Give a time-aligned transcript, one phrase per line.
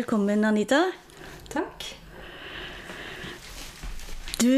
[0.00, 0.78] Velkommen, Anita.
[1.52, 1.84] Takk.
[4.40, 4.48] Du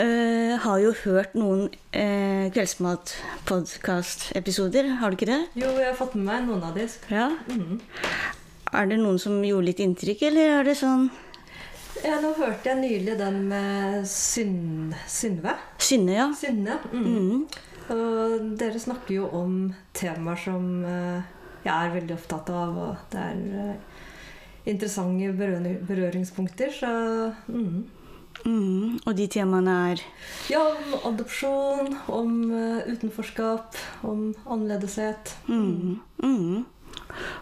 [0.00, 5.42] øh, har jo hørt noen øh, Kveldsmat-podkast-episoder, har du ikke det?
[5.60, 6.86] Jo, jeg har fått med meg noen av de.
[7.12, 7.28] Ja.
[8.72, 11.12] Er det noen som gjorde litt inntrykk, eller er det sånn
[12.00, 15.52] Ja, nå hørte jeg nylig den med Syn Synve.
[15.76, 16.32] Synne, ja?
[16.32, 16.80] Synne.
[16.96, 17.44] Mm.
[17.92, 21.20] Og dere snakker jo om temaer som eh,
[21.64, 24.02] jeg er veldig opptatt av, og det er eh,
[24.70, 25.32] interessante
[25.88, 26.90] berøringspunkter, så
[27.48, 27.78] mm.
[28.46, 30.02] Mm, og de temaene er
[30.52, 35.34] Ja, om adopsjon, om eh, utenforskap, om annerledeshet.
[35.48, 36.66] mm, mm.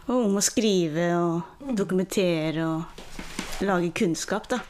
[0.06, 4.61] Og om å skrive og dokumentere og lage kunnskap, da.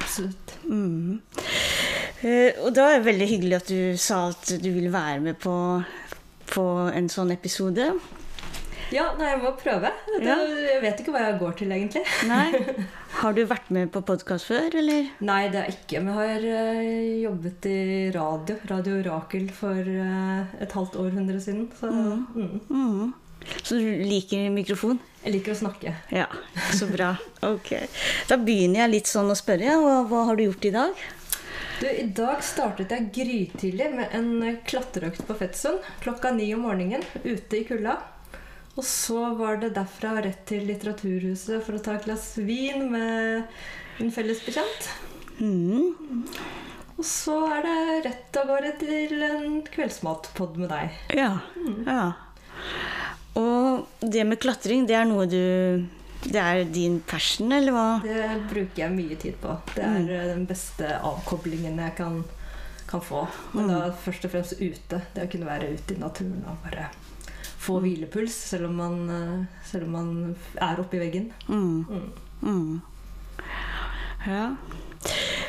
[0.00, 0.54] Absolutt.
[0.64, 1.20] Mm.
[2.24, 5.40] Eh, og da er det veldig hyggelig at du sa at du ville være med
[5.42, 5.54] på,
[6.54, 7.90] på en sånn episode.
[8.94, 9.90] Ja, nei, jeg må prøve.
[10.06, 10.36] Det, Ja.
[10.38, 12.04] Jeg vet ikke hva jeg går til, egentlig.
[12.30, 12.84] Nei?
[13.20, 15.08] Har du vært med på podkast før, eller?
[15.24, 16.02] Nei, det er ikke.
[16.04, 17.80] Men jeg har eh, jobbet i
[18.14, 18.56] radio.
[18.70, 21.66] Radio Orakel for eh, et halvt århundre siden.
[21.78, 22.54] Så mm.
[22.70, 23.12] Mm.
[23.66, 25.02] Så du liker mikrofon?
[25.24, 25.96] jeg liker å snakke.
[26.12, 26.28] Ja,
[26.76, 27.14] så bra.
[27.48, 27.74] Ok.
[28.28, 29.78] Da begynner jeg litt sånn å spørre.
[29.80, 31.04] Hva, hva har du gjort i dag?
[31.80, 35.82] Du, I dag startet jeg grytidlig med en klatreøkt på Fettsund.
[36.04, 37.98] Klokka ni om morgenen, ute i kulda.
[38.74, 43.46] Og så var det derfra rett til Litteraturhuset for å ta et glass vin med
[44.02, 44.88] en felles bekjent.
[45.38, 46.24] Mm.
[46.94, 50.98] Og så er det rett av gårde til en kveldsmatpod med deg.
[51.18, 51.30] Ja.
[51.86, 52.06] ja.
[53.38, 55.40] Og det med klatring, det er noe du
[56.24, 57.88] Det er din passion, eller hva?
[58.02, 59.54] Det bruker jeg mye tid på.
[59.74, 60.12] Det er mm.
[60.32, 62.22] den beste avkoblingen jeg kan,
[62.90, 63.26] kan få.
[63.52, 65.02] Men da først og fremst ute.
[65.14, 66.88] Det å kunne være ute i naturen og bare
[67.64, 70.10] få hvilepuls selv om man, eh, selv om man
[70.60, 71.30] er oppi veggen.
[71.48, 71.84] Mm.
[71.88, 72.10] Mm.
[72.42, 72.80] Mm.
[74.26, 74.48] Ja.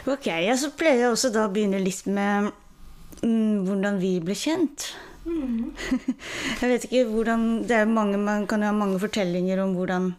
[0.06, 2.52] Ok, ja, så pleier jeg også da å begynne litt med
[3.24, 4.92] mm, hvordan vi ble kjent.
[5.25, 5.72] Mm.
[6.62, 10.12] Jeg vet ikke hvordan Det er mange, Man kan ha mange fortellinger om hvordan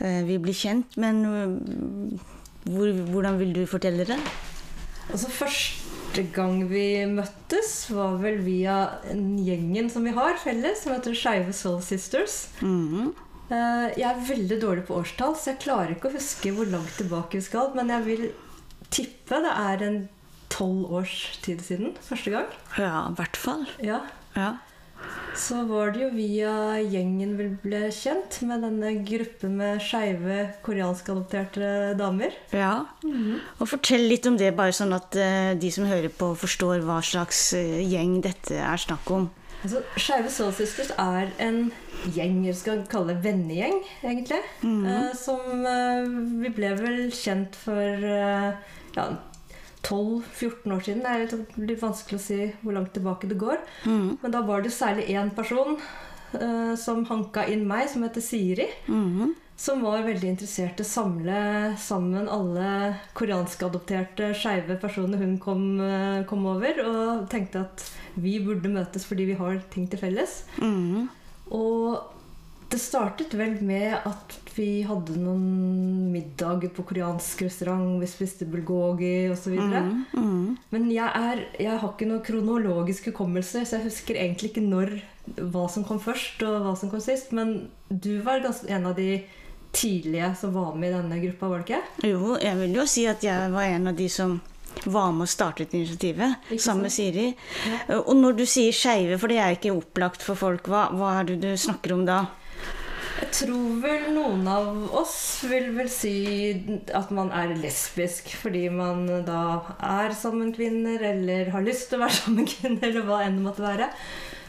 [0.00, 2.16] eh, vi blir kjent, men øh,
[2.64, 4.16] hvor, hvordan vil du fortelle det?
[5.12, 5.28] Altså
[6.12, 8.74] Første gang vi møttes, var vel via
[9.08, 12.34] en gjengen som vi har felles, som heter Skeive Soul Sisters.
[12.60, 13.14] Mm.
[13.48, 17.40] Jeg er veldig dårlig på årstall, så jeg klarer ikke å huske hvor langt tilbake
[17.40, 17.70] vi skal.
[17.72, 18.26] Men jeg vil
[18.92, 19.96] tippe det er en
[20.52, 21.16] tolv års
[21.48, 22.52] tid siden første gang.
[22.76, 23.64] Ja, i hvert fall.
[23.80, 24.02] Ja.
[24.36, 24.50] Ja.
[25.38, 26.52] Så var det jo via
[26.84, 32.36] gjengen vi ble kjent med denne gruppen med skeive koreanskadopterte damer.
[32.52, 32.84] ja.
[33.58, 37.00] Og fortell litt om det, bare sånn at uh, de som hører på, forstår hva
[37.04, 39.30] slags uh, gjeng dette er snakk om.
[39.62, 41.64] Altså, Skeive Soul Sisters er en
[42.12, 44.40] gjeng, vi skal kalle det vennegjeng, egentlig.
[44.66, 46.08] eh, som eh,
[46.42, 48.08] vi ble vel kjent for
[48.96, 49.04] ja,
[49.82, 51.02] 12-14 år siden.
[51.04, 53.60] Det er litt, litt vanskelig å si hvor langt tilbake det går.
[53.84, 54.18] Mm.
[54.22, 58.68] Men da var det særlig én person uh, som hanka inn meg, som heter Siri.
[58.86, 59.34] Mm.
[59.62, 61.40] Som var veldig interessert i å samle
[61.78, 66.80] sammen alle koreanskadopterte skeive personer hun kom, eh, kom over.
[66.82, 67.84] Og tenkte at
[68.18, 70.40] vi burde møtes fordi vi har ting til felles.
[70.58, 71.06] Mm.
[71.54, 78.00] Og det startet vel med at vi hadde noen middager på koreansk restaurant.
[78.00, 79.52] Vi spiste bulgogi osv.
[79.58, 80.56] Mm, mm.
[80.70, 84.96] Men jeg, er, jeg har ikke noe kronologisk hukommelse, så jeg husker egentlig ikke når,
[85.52, 87.32] hva som kom først og hva som kom sist.
[87.32, 89.22] Men du var en av de
[89.72, 92.08] tidlige som var med i denne gruppa, var det ikke?
[92.10, 94.40] Jo, jeg vil jo si at jeg var en av de som
[94.88, 97.26] var med og startet initiativet, sammen med Siri.
[97.32, 97.98] Siri.
[98.02, 101.28] Og når du sier skeive, for det er ikke opplagt for folk, hva, hva er
[101.28, 102.22] det du snakker om da?
[103.22, 105.14] Jeg tror vel noen av oss
[105.46, 106.16] vil vel si
[106.90, 112.02] at man er lesbisk fordi man da er sammen kvinner, eller har lyst til å
[112.02, 113.90] være sammen kvinner, eller hva enn det måtte være.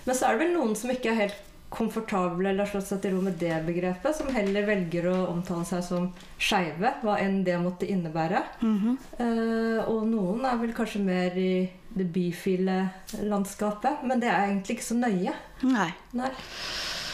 [0.08, 3.02] Men så er det vel noen som ikke er helt komfortable eller har slått seg
[3.02, 7.42] til ro med det begrepet, som heller velger å omtale seg som skeive, hva enn
[7.46, 8.44] det måtte innebære.
[8.62, 8.98] Mm -hmm.
[9.22, 12.90] uh, og noen er vel kanskje mer i det bifile
[13.22, 15.34] landskapet, men det er egentlig ikke så nøye.
[15.62, 15.92] Nei.
[16.14, 16.32] Nei.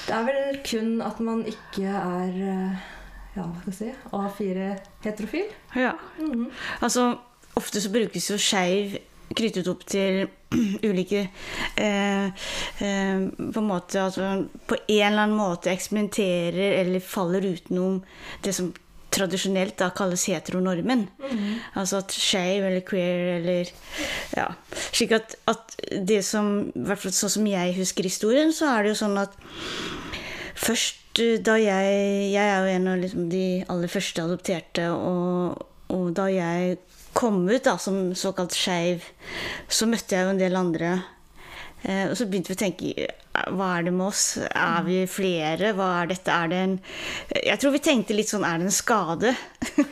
[0.10, 2.86] Det er vel kun at man ikke er eh,
[3.36, 4.70] ja, hva skal jeg si, A4
[5.04, 5.52] heterofil.
[5.78, 5.92] Ja.
[6.18, 6.48] Mhm.
[6.82, 7.12] Altså,
[7.60, 8.98] ofte så brukes jo skeiv
[9.38, 10.24] knyttet opp til
[10.90, 11.28] ulike
[11.78, 12.26] eh,
[12.82, 13.20] eh,
[13.54, 14.32] På en måte altså,
[14.66, 18.00] På en eller annen måte eksperimenterer eller faller utenom
[18.42, 18.72] det som
[19.14, 21.08] tradisjonelt da kalles heteronormen.
[21.80, 23.72] Altså at skeiv eller queer eller
[24.38, 24.48] Ja.
[24.92, 25.76] Slik at, at
[26.06, 29.18] det som I hvert fall sånn som jeg husker historien, så er det jo sånn
[29.22, 29.34] at
[30.60, 35.66] først eh, da jeg Jeg er jo en av liksom de aller første adopterte, og,
[35.90, 36.78] og da jeg
[37.18, 39.04] kom ut da, som såkalt skeiv,
[39.68, 41.00] så møtte jeg jo en del andre.
[41.84, 43.10] Eh, og så begynte vi å tenke
[43.56, 44.24] hva er det med oss?
[44.42, 45.72] Er vi flere?
[45.78, 46.34] Hva er dette?
[46.34, 46.74] Er det en
[47.36, 49.34] Jeg tror vi tenkte litt sånn er det en skade?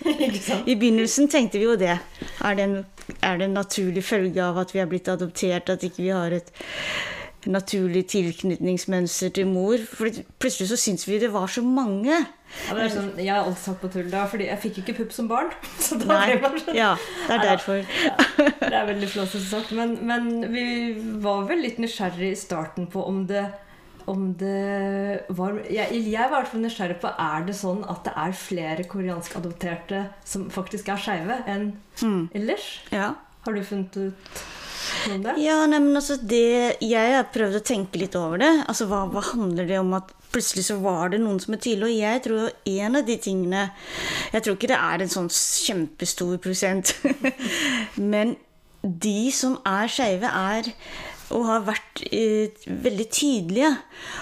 [0.72, 1.95] I begynnelsen tenkte vi jo det.
[2.44, 5.86] Er det, en, er det en naturlig følge av at vi er blitt adoptert, at
[5.86, 6.51] ikke vi har et
[7.53, 9.77] naturlig tilknytningsmønster til mor?
[9.89, 10.09] For
[10.41, 12.17] plutselig så syntes vi det var så mange.
[12.69, 15.27] Ja, sånn, jeg har alltid sagt på tull da, fordi jeg fikk ikke pupp som
[15.27, 15.49] barn.
[15.83, 16.94] Så da Nei, ble sånn ja,
[17.27, 17.77] det er Neida.
[18.07, 18.15] ja,
[18.61, 19.73] Det er veldig flåsete sagt.
[19.75, 20.63] Men, men vi
[21.23, 23.45] var vel litt nysgjerrig i starten på om det
[24.07, 28.38] om det var Jeg, jeg var i nysgjerrig på Er det sånn at det er
[28.39, 32.29] flere koreanskadopterte som faktisk er skeive, enn Mm.
[32.38, 32.65] ellers?
[32.93, 33.15] Ja.
[33.43, 34.41] Har du funnet ut
[35.10, 35.36] om det?
[35.44, 38.51] Ja, nei, men altså det Jeg har prøvd å tenke litt over det.
[38.68, 41.89] Altså, hva, hva handler det om at plutselig så var det noen som er tydelig?
[41.89, 43.68] Og jeg tror en av de tingene
[44.34, 46.95] Jeg tror ikke det er en sånn kjempestor prosent.
[48.13, 48.38] men
[48.81, 50.72] de som er skeive, er
[51.36, 53.74] og har vært eh, veldig tydelige.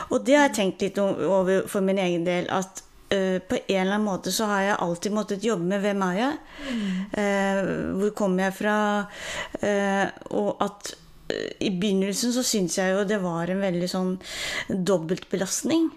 [0.10, 2.50] Og det har jeg tenkt litt over for min egen del.
[2.50, 6.06] At eh, på en eller annen måte så har jeg alltid måttet jobbe med hvem
[6.08, 6.38] er jeg?
[7.16, 7.62] Uh,
[8.00, 8.78] hvor kommer jeg fra?
[9.62, 14.12] Uh, og at i begynnelsen så syns jeg jo det var en veldig sånn
[14.70, 15.88] dobbeltbelastning.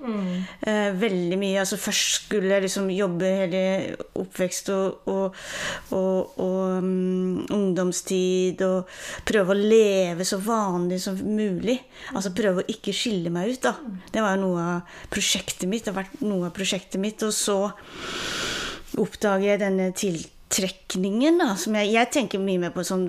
[0.65, 1.59] Eh, veldig mye.
[1.61, 3.63] altså Først skulle jeg liksom jobbe hele
[4.23, 5.37] oppvekst og, og,
[5.93, 8.89] og, og um, ungdomstid og
[9.29, 11.77] prøve å leve så vanlig som mulig.
[12.15, 13.77] Altså prøve å ikke skille meg ut, da.
[14.15, 15.85] Det var jo noe av prosjektet mitt.
[15.85, 17.21] Det har vært noe av prosjektet mitt.
[17.27, 17.61] Og så
[18.99, 19.93] oppdager jeg denne
[20.49, 21.49] tiltrekningen, da.
[21.61, 23.07] Som jeg, jeg tenker mye mer på sånn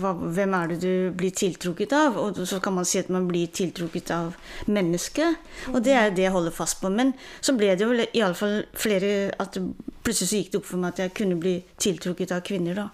[0.00, 2.18] hva, Hvem er det du blir tiltrukket av?
[2.20, 4.34] Og så kan man si at man blir tiltrukket av
[4.70, 5.38] mennesket.
[5.74, 6.90] Og det er jo det jeg holder fast på.
[6.92, 9.60] Men så ble det jo iallfall flere at
[10.00, 12.86] Plutselig så gikk det opp for meg at jeg kunne bli tiltrukket av kvinner, da.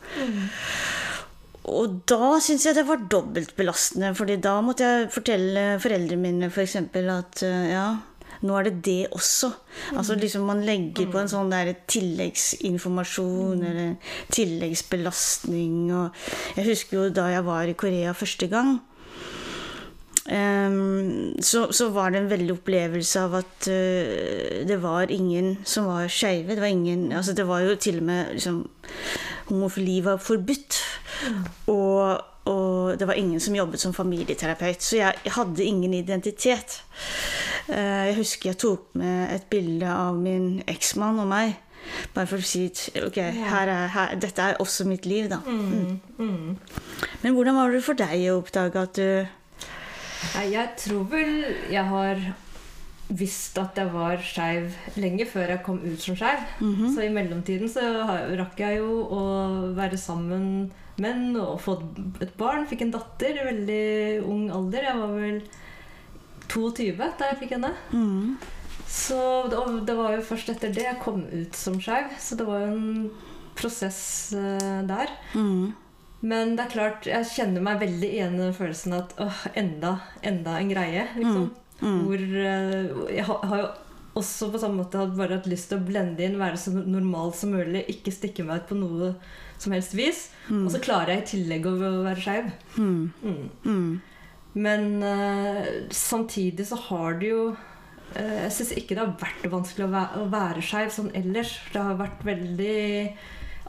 [1.70, 6.50] Og da syns jeg det var dobbelt belastende, fordi da måtte jeg fortelle foreldrene mine
[6.50, 6.76] f.eks.
[6.82, 7.86] at eh, ja,
[8.42, 9.52] nå er det det også.
[9.96, 13.94] Altså liksom Man legger på en sånn der tilleggsinformasjon eller
[14.34, 15.78] tilleggsbelastning.
[15.96, 18.76] Og jeg husker jo da jeg var i Korea første gang.
[20.26, 25.86] Um, så, så var det en veldig opplevelse av at uh, det var ingen som
[25.86, 26.56] var skeive.
[26.56, 28.64] Det var ingen altså Det var jo til og med liksom
[29.46, 30.80] Homofili var forbudt.
[31.70, 34.82] Og, og det var ingen som jobbet som familieterapeut.
[34.82, 36.82] Så jeg, jeg hadde ingen identitet.
[37.68, 41.56] Eh, Jeg husker jeg tok med et bilde av min eksmann og meg.
[42.14, 42.64] Bare for å si
[42.98, 45.38] ok, her er, her, dette er også mitt liv, da.
[45.46, 46.56] Mm, mm.
[47.22, 49.26] Men hvordan var det for deg å oppdage at du
[50.36, 51.34] jeg tror vel
[51.70, 52.22] jeg har
[53.06, 56.40] visst at jeg var skeiv lenge før jeg kom ut som skeiv.
[56.58, 56.88] Mhm.
[56.94, 57.84] Så i mellomtiden så
[58.40, 59.22] rakk jeg jo å
[59.76, 61.76] være sammen med menn og få
[62.24, 62.66] et barn.
[62.68, 64.88] Fikk en datter i veldig ung alder.
[64.88, 65.40] Jeg var vel
[66.48, 67.72] 22 da jeg fikk henne.
[67.92, 68.36] mm,
[68.88, 69.18] Så
[69.50, 72.12] det, og det var jo først etter det jeg kom ut som skeiv.
[72.22, 73.10] Så det var jo en
[73.56, 75.10] prosess uh, der.
[75.34, 75.72] mm,
[76.22, 79.98] Men det er klart, jeg kjenner meg veldig igjen i den følelsen at åh, enda,
[80.22, 81.06] enda en greie.
[81.16, 81.50] Liksom.
[81.80, 81.98] mm.
[82.06, 83.68] Hvor uh, Jeg har, har jo
[84.16, 87.34] også på samme måte hatt bare hatt lyst til å blende inn, være så normal
[87.36, 89.10] som mulig, ikke stikke meg ut på noe
[89.60, 90.22] som helst vis.
[90.48, 91.74] Og så klarer jeg i tillegg å
[92.06, 92.48] være skeiv.
[92.78, 93.50] mm, Mm.
[93.64, 94.00] mm,
[94.56, 97.40] Men eh, samtidig så har det jo
[98.16, 101.58] eh, Jeg syns ikke det har vært vanskelig å være, å være skeiv sånn ellers.
[101.74, 102.78] Det har vært veldig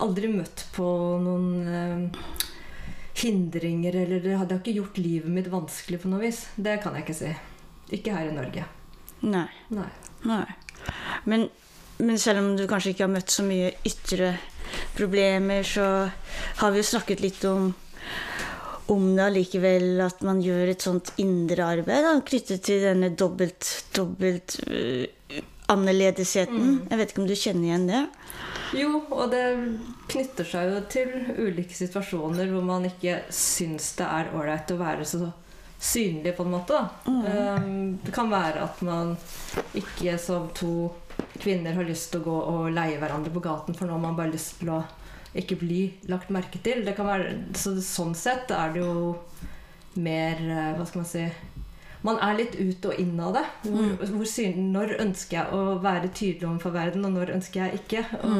[0.05, 0.87] Aldri møtt på
[1.23, 2.21] noen eh,
[3.17, 6.45] hindringer eller Det hadde ikke gjort livet mitt vanskelig på noe vis.
[6.55, 7.31] Det kan jeg ikke si.
[7.97, 8.67] Ikke her i Norge.
[9.25, 9.47] Nei.
[9.73, 9.89] Nei.
[10.29, 10.45] Nei.
[11.25, 11.47] Men,
[11.97, 14.35] men selv om du kanskje ikke har møtt så mye ytre
[14.95, 15.87] problemer, så
[16.61, 17.71] har vi jo snakket litt om
[18.93, 23.69] om det allikevel at man gjør et sånt indre arbeid da, knyttet til denne dobbelt,
[23.95, 25.41] dobbelt uh,
[25.73, 26.83] annerledesheten.
[26.87, 28.03] Jeg vet ikke om du kjenner igjen det?
[28.75, 29.43] Jo, og det
[30.11, 35.07] knytter seg jo til ulike situasjoner hvor man ikke syns det er ålreit å være
[35.07, 35.29] så
[35.79, 36.73] synlig, på en måte.
[36.73, 36.89] da.
[37.05, 39.13] Um, det kan være at man
[39.77, 40.89] ikke som to
[41.37, 44.17] kvinner har lyst til å gå og leie hverandre på gaten, for nå har man
[44.17, 44.81] bare lyst til å
[45.35, 46.85] ikke bli lagt merke til.
[46.85, 49.17] Det kan være, så sånn sett er det jo
[49.97, 51.27] mer eh, Hva skal man si
[52.05, 53.43] man er litt ut og inn av det.
[53.65, 57.81] Hvor, hvor syn, når ønsker jeg å være tydelig overfor verden, og når ønsker jeg
[57.81, 58.03] ikke?
[58.21, 58.37] Og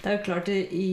[0.00, 0.90] det er jo klart i,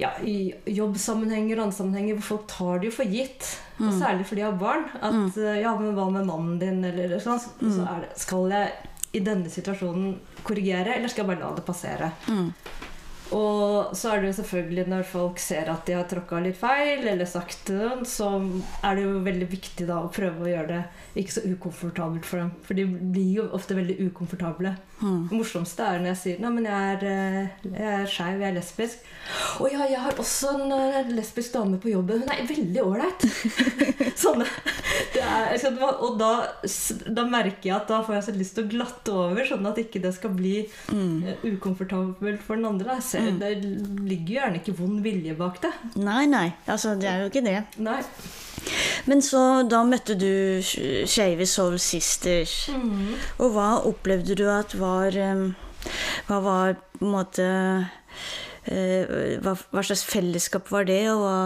[0.00, 3.50] ja, i jobbsammenhenger og andre sammenhenger hvor folk tar det jo for gitt,
[3.82, 7.18] og særlig for de har barn, at eh, ja, men hva med mannen din, eller
[7.20, 8.72] sånn, så det Skal jeg
[9.16, 12.12] i denne situasjonen korrigere, eller skal jeg bare la det passere?
[13.34, 17.02] Og så er det jo selvfølgelig når folk ser at de har tråkka litt feil,
[17.10, 18.28] eller sagt noe, så
[18.86, 22.44] er det jo veldig viktig da å prøve å gjøre det ikke så ukomfortabelt for
[22.44, 22.52] dem.
[22.66, 24.76] For de blir jo ofte veldig ukomfortable.
[24.96, 28.48] Det morsomste er når jeg sier Nei, men jeg er, eh, jeg er skeiv, jeg
[28.48, 29.10] er lesbisk.
[29.60, 32.24] Å ja, jeg har også en eh, lesbisk dame på jobben.
[32.24, 33.26] Hun er veldig ålreit.
[34.24, 34.46] Sånne.
[35.16, 35.66] Er,
[36.00, 36.30] og da,
[37.12, 39.82] da merker jeg at da får jeg så lyst til å glatte over, sånn at
[39.82, 40.56] ikke det skal bli
[40.92, 41.44] mm.
[41.56, 42.98] ukomfortabelt for den andre.
[43.04, 45.74] ser, Det ligger jo gjerne ikke vond vilje bak det.
[46.00, 46.48] Nei, nei.
[46.64, 47.60] Altså, det er jo ikke det.
[47.84, 48.00] Nei.
[49.06, 52.54] Men så da møtte du Skeive Soul Sisters.
[53.38, 54.85] Og hva opplevde du at var
[55.22, 55.44] em,
[56.28, 57.46] Hva var på en måte
[58.66, 61.36] eh, hva, hva slags fellesskap var det, og hva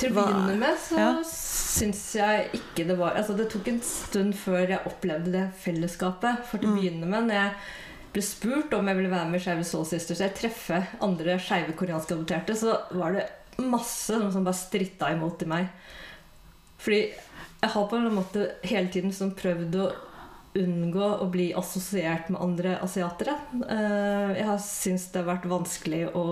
[0.00, 1.10] Til å begynne med så Ja.
[1.24, 6.44] syns jeg ikke det var Altså det tok en stund før jeg opplevde det fellesskapet.
[6.50, 6.80] For til å Mm.
[6.80, 7.52] begynne med, når jeg
[8.12, 12.12] ble spurt om jeg ville være med Skeive Soul Sisters, jeg treffe andre skeive koreanske
[12.16, 15.68] adopterte, så var det masse som- som bare stritta imot i meg.
[16.78, 17.12] Fordi
[17.62, 19.92] jeg har på en måte hele tiden sånn prøvd å
[20.58, 23.36] unngå å bli assosiert med andre asiatere.
[23.68, 26.24] Eh, Jeg har syntes det har vært vanskelig å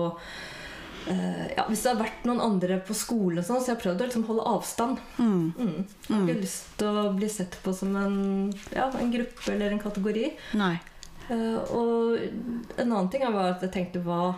[1.07, 4.01] eh, ja, Hvis det har vært noen andre på skolen, sånn, så jeg har prøvd
[4.03, 4.97] å liksom holde avstand.
[5.17, 5.85] mm, Mm.
[6.09, 9.71] Jeg har ikke lyst til å bli sett på som en, ja, en gruppe eller
[9.71, 10.33] en kategori.
[10.59, 10.77] Nei.
[11.29, 12.17] Uh, og
[12.81, 14.33] en annen ting var at jeg tenkte hva,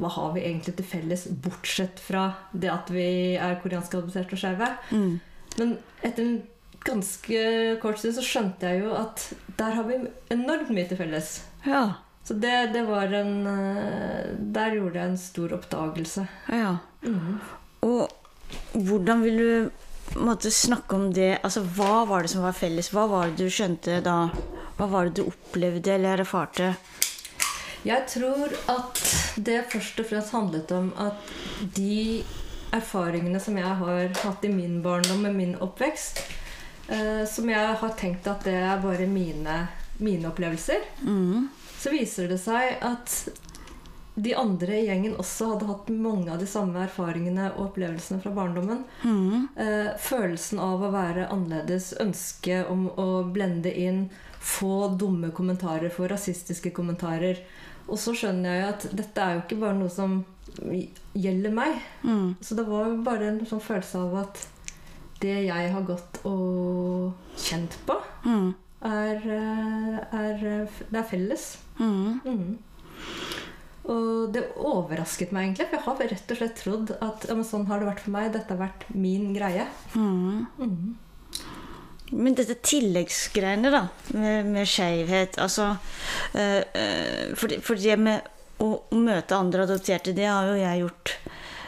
[0.00, 4.40] hva har vi egentlig til felles, bortsett fra det at vi er koreansk adoptert og
[4.40, 4.70] skeive?
[4.90, 5.20] Mm,
[5.58, 6.42] Men etter en
[6.84, 7.40] ganske
[7.82, 9.24] kort tid så skjønte jeg jo at
[9.58, 9.98] der har vi
[10.34, 11.40] enormt mye til felles.
[11.66, 11.88] ja.
[12.28, 16.26] Så det, det var en eh, Der gjorde jeg en stor oppdagelse.
[16.52, 16.74] Ja.
[17.00, 17.38] Mm.
[17.80, 18.10] Og
[18.74, 21.38] hvordan vil du måtte snakke om det?
[21.42, 22.90] Altså, Hva var det som var felles?
[22.92, 24.28] Hva var det du skjønte da?
[24.76, 26.74] Hva var det du opplevde eller erfarte?
[27.88, 29.00] Jeg tror at
[29.40, 31.32] det først og fremst handlet om at
[31.78, 32.22] de
[32.76, 36.20] erfaringene som jeg har hatt i min barndom med min oppvekst,
[36.88, 39.66] eh, som jeg har tenkt at det er bare mine,
[39.98, 43.28] mine opplevelser, Mm, så viser det seg at
[44.18, 48.32] de andre i gjengen også hadde hatt mange av de samme erfaringene og opplevelsene fra
[48.34, 48.80] barndommen.
[49.04, 54.08] mm, Uh, følelsen av å være annerledes, ønsket om å blende inn,
[54.40, 57.38] få dumme kommentarer, få rasistiske kommentarer.
[57.88, 60.24] Og så skjønner jeg at dette er jo ikke bare noe som
[61.14, 61.78] gjelder meg.
[62.02, 64.46] mm, Så det var jo bare en sånn følelse av at
[65.20, 68.48] det jeg har gått og kjent på, mm,
[68.88, 71.58] er, eh, er Det er felles.
[71.78, 72.20] mm.
[72.24, 72.58] Mm.
[73.88, 77.66] Og det overrasket meg egentlig, for jeg har rett og slett trodd at ja, sånn
[77.70, 78.32] har det vært for meg.
[78.34, 79.66] Dette har vært min greie.
[79.94, 80.46] mm.
[80.58, 80.96] Mhm.
[82.10, 83.82] Men dette tilleggsgreiene, da,
[84.16, 85.76] med, med skeivhet Altså
[86.32, 88.24] øh, eh, for, for det med
[88.64, 91.12] å møte andre adopterte, det har jo jeg gjort.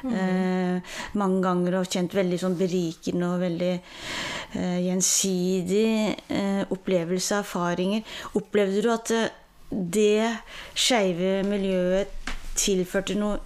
[0.06, 5.86] Eh, mange ganger og kjent veldig sånn berikende og veldig eh, gjensidig
[6.28, 8.16] eh, opplevelse av erfaringer.
[8.40, 9.30] Opplevde du at eh,
[9.70, 10.30] det
[10.74, 12.10] skeive miljøet
[12.58, 13.38] tilførte noe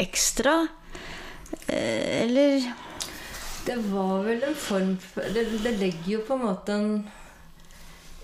[0.00, 0.60] ekstra?
[1.66, 2.60] Eh, eller
[3.66, 6.92] Det var vel en form for det, det legger jo på en måte en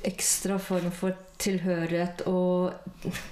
[0.04, 2.74] ekstra form for tilhørighet og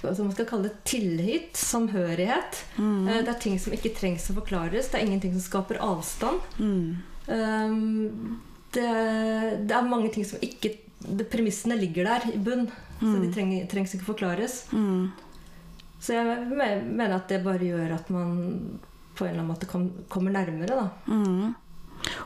[0.01, 2.59] hva man skal kalle det tillit, samhørighet.
[2.77, 3.07] Mm.
[3.07, 4.89] Det er ting som ikke trengs å forklares.
[4.91, 6.43] Det er ingenting som skaper avstand.
[6.59, 8.41] mm, Um,
[8.75, 8.83] det,
[9.63, 10.73] det er mange ting som ikke
[11.31, 12.65] Premissene ligger der i bunn,
[12.99, 14.65] så de treng, trengs ikke forklares.
[14.71, 15.09] mm,
[15.99, 18.29] Så jeg mener at det bare gjør at man
[19.15, 20.87] på en eller annen måte kom, kommer nærmere, da.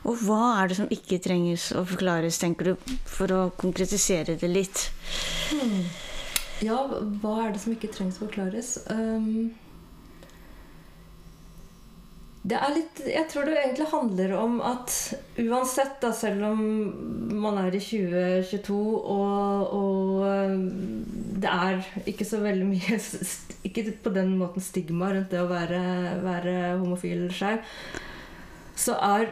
[0.04, 4.50] Og hva er det som ikke trenges å forklares, tenker du, for å konkretisere det
[4.50, 4.84] litt?
[6.64, 6.82] Ja,
[7.22, 8.76] hva er det som ikke trengs å forklares?
[8.90, 9.50] Um,
[12.48, 14.94] det er litt Jeg tror det egentlig handler om at
[15.42, 16.60] uansett, da, selv om
[17.42, 20.68] man er i 2022 og, og um,
[21.38, 22.98] det er ikke så veldig mye
[23.68, 25.82] Ikke på den måten stigma rundt det å være,
[26.24, 27.60] være homofil skeiv,
[28.78, 29.28] så er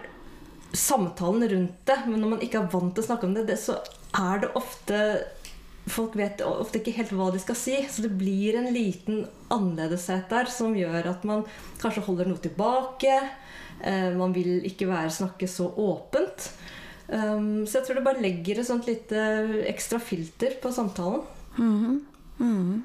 [0.77, 3.59] samtalen rundt det Men når man ikke er vant til å snakke om det, det
[3.61, 3.79] så
[4.17, 5.01] er det ofte
[5.87, 9.21] Folk vet ofte ikke helt hva de skal si, så det blir en liten
[9.55, 11.45] annerledeshet der som gjør at man
[11.79, 13.13] kanskje holder noe tilbake.
[13.87, 16.49] Eh, man vil ikke være, snakke så åpent.
[17.07, 19.29] Um, så jeg tror det bare legger et sånt lite
[19.71, 21.23] ekstra filter på samtalen.
[21.55, 22.01] Mhm.
[22.43, 22.83] Mhm.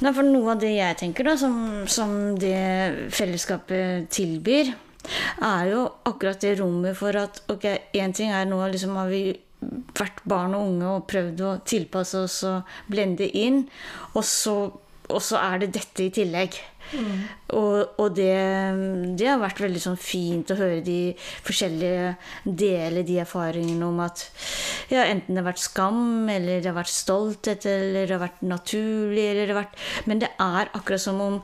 [0.00, 1.56] Nei, for noe av det jeg tenker, da, som,
[1.90, 4.70] som det fellesskapet tilbyr,
[5.46, 7.66] er jo akkurat det rommet for at ok,
[7.96, 9.24] én ting er nå liksom har vi
[9.60, 13.62] vært barn og unge og prøvd å tilpasse oss og blende inn,
[14.14, 14.56] og så,
[15.10, 16.56] og så er det dette i tillegg.
[17.54, 18.32] Og, og det,
[19.18, 21.12] det har vært veldig sånn fint å høre de
[21.46, 24.24] forskjellige dele de erfaringene om at
[24.90, 28.42] ja, enten det har vært skam, eller det har vært stolthet, eller det har vært
[28.42, 31.36] naturlig, eller det har vært Men det er akkurat som om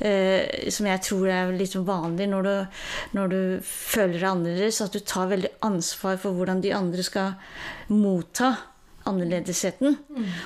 [0.00, 2.82] eh, Som jeg tror er litt vanlig når du,
[3.18, 7.34] når du føler deg annerledes, at du tar veldig ansvar for hvordan de andre skal
[7.92, 8.54] motta
[9.08, 9.98] annerledesheten.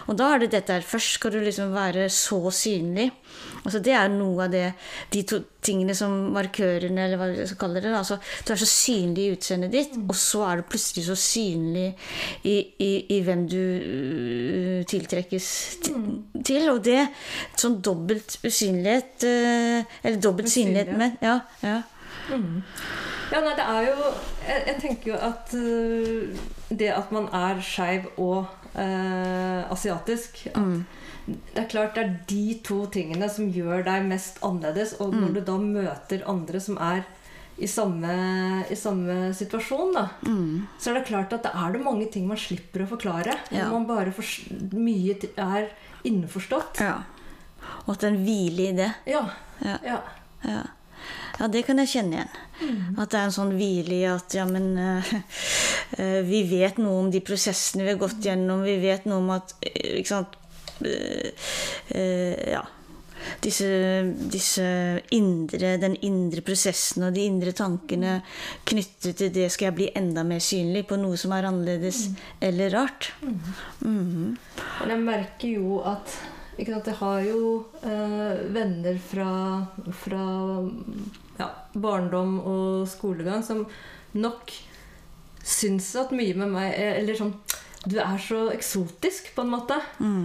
[0.06, 0.86] Og da er det dette her.
[0.86, 3.10] Først skal du liksom være så synlig.
[3.64, 4.64] Altså det er noe av det,
[5.12, 7.92] de to tingene som markørene, eller hva vi skal kalle det.
[7.94, 11.88] Altså, du er så synlig i utseendet ditt, og så er du plutselig så synlig
[12.48, 15.50] i, i, i hvem du uh, tiltrekkes
[15.90, 16.08] mm.
[16.46, 16.70] til.
[16.72, 17.02] Og det
[17.58, 21.80] sånn dobbelt usynlighet uh, Eller dobbelt synlighet, men ja, ja.
[22.28, 24.08] Ja, nei, det er jo
[24.44, 26.38] Jeg, jeg tenker jo at øh,
[26.70, 30.60] det at man er skeiv og eh, asiatisk at
[31.28, 34.94] Det er klart det er de to tingene som gjør deg mest annerledes.
[35.00, 37.02] Og når du da møter andre som er
[37.58, 40.06] i samme, i samme situasjon, da,
[40.78, 43.34] så er det klart at det er det mange ting man slipper å forklare.
[43.52, 43.68] Ja.
[43.72, 44.24] Man bare for,
[44.72, 45.68] Mye er
[46.08, 46.80] innforstått.
[46.80, 47.02] ja.
[47.84, 48.88] Og at en hvile i det.
[49.10, 49.24] Ja.
[49.60, 49.76] Ja.
[49.84, 50.62] ja.
[51.38, 51.48] Ja.
[51.48, 52.32] det kan jeg kjenne igjen.
[52.98, 55.12] At det er en sånn hvile i at ja, men uh,
[56.26, 58.64] Vi vet noe om de prosessene vi har gått gjennom.
[58.66, 60.34] Vi vet noe om at eh, Ikke sant
[60.82, 62.64] uh, Ja.
[63.42, 63.66] Disse,
[64.30, 64.64] disse
[65.14, 68.20] indre, den indre prosessen og de indre tankene
[68.68, 72.04] knyttet til det skal jeg bli enda mer synlig på noe som er annerledes
[72.40, 73.12] eller rart.
[73.20, 74.36] Mhm.
[74.80, 76.14] Men jeg merker jo at
[76.58, 79.28] ikke sant, Jeg har jo eh, venner fra,
[79.94, 80.24] fra
[81.38, 83.64] ja, barndom og skolegang som
[84.18, 84.50] nok
[85.48, 87.34] syns at mye med meg er- Eller sånn
[87.86, 89.76] Du er så eksotisk, på en måte.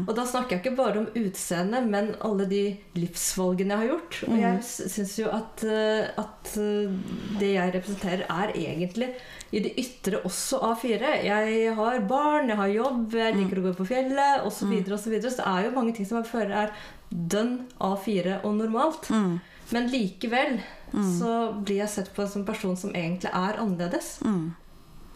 [0.08, 2.64] Og da snakker jeg ikke bare om utseendet, men alle de
[2.98, 4.18] livsvalgene jeg har gjort.
[4.28, 6.98] Og jeg syns jo at, eh, at eh,
[7.40, 9.12] det jeg representerer, er egentlig
[9.54, 11.14] i det ytre også A4.
[11.28, 14.50] Jeg har barn, jeg har jobb, jeg liker å gå på fjellet osv.
[14.50, 15.30] Og så, videre.
[15.30, 16.78] så det er jo mange ting som jeg føler er
[17.14, 19.12] dønn A4 og normalt.
[19.14, 19.38] Mm.
[19.74, 20.58] Men likevel
[20.94, 24.18] så blir jeg sett på som en person som egentlig er annerledes.
[24.26, 24.52] Mm.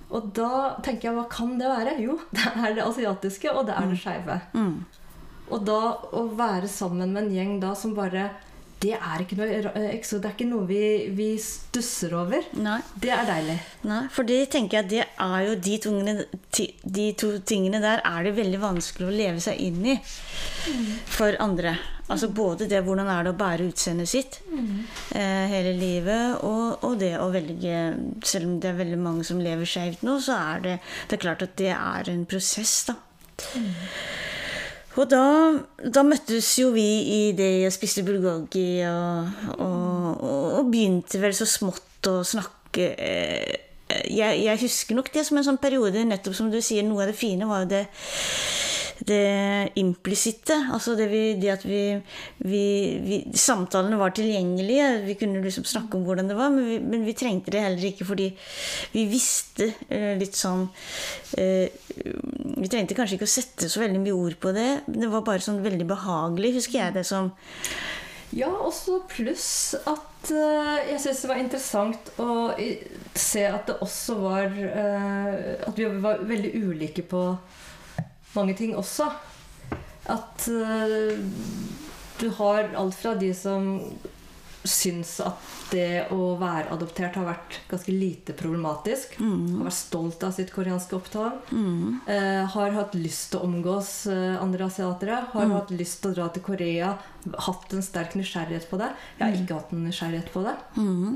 [0.08, 1.98] Og da tenker jeg, hva kan det være?
[2.04, 4.40] Jo, det er det asiatiske, og det er det skeive.
[4.56, 4.76] Mm.
[5.48, 5.80] Og da
[6.16, 8.26] å være sammen med en gjeng da som bare
[8.84, 12.44] Det er ikke noe, eh, det er ikke noe vi, vi stusser over.
[12.62, 12.78] Nei.
[12.94, 13.56] Det er deilig.
[13.90, 16.28] Nei, for det tenker jeg det er jo de, tungene,
[16.84, 19.98] de to tingene der er det veldig vanskelig å leve seg inn i
[21.10, 21.74] for andre.
[22.08, 24.38] Altså både det hvordan er det å bære utseendet sitt
[25.12, 27.82] eh, hele livet, og, og det å velge
[28.24, 30.78] Selv om det er veldig mange som lever skeivt nå, så er det,
[31.10, 32.96] det er klart at det er en prosess, da.
[34.98, 35.26] Og da,
[35.84, 41.36] da møttes jo vi i det og spiste bulgogi og, og, og, og begynte vel
[41.38, 46.36] så smått å snakke eh, jeg, jeg husker nok det som en sånn periode, nettopp
[46.36, 47.84] som du sier, noe av det fine var jo det
[49.06, 50.56] det implisitte.
[50.74, 51.82] Altså det, vi, det at vi,
[52.42, 52.64] vi,
[53.04, 54.88] vi Samtalene var tilgjengelige.
[55.06, 58.08] Vi kunne liksom snakke om hvordan det var, men vi, men trengte det heller ikke
[58.08, 58.30] fordi
[58.94, 61.68] vi visste uh, litt sånn uh,
[62.58, 64.70] Vi trengte kanskje ikke å sette så veldig mye ord på det.
[64.88, 67.32] Det var bare sånn veldig behagelig, husker jeg det som.
[68.36, 72.32] Ja, også pluss at uh, jeg syns det var interessant å
[73.18, 74.52] se at det også var
[75.68, 77.24] At vi var veldig ulike på
[78.36, 79.10] mange ting også.
[80.08, 81.18] At uh,
[82.18, 83.76] du har alt fra de som
[84.68, 89.18] syns at det å være adoptert har vært ganske lite problematisk.
[89.20, 91.52] Har vært stolt av sitt koreanske opptak.
[91.52, 95.22] Uh, har hatt lyst til å omgås eh, andre asiatere.
[95.34, 96.94] Har hatt lyst til å dra til Korea.
[97.48, 98.92] Hatt en sterk nysgjerrighet på det.
[99.20, 100.56] Jeg har ikke hatt en nysgjerrighet på det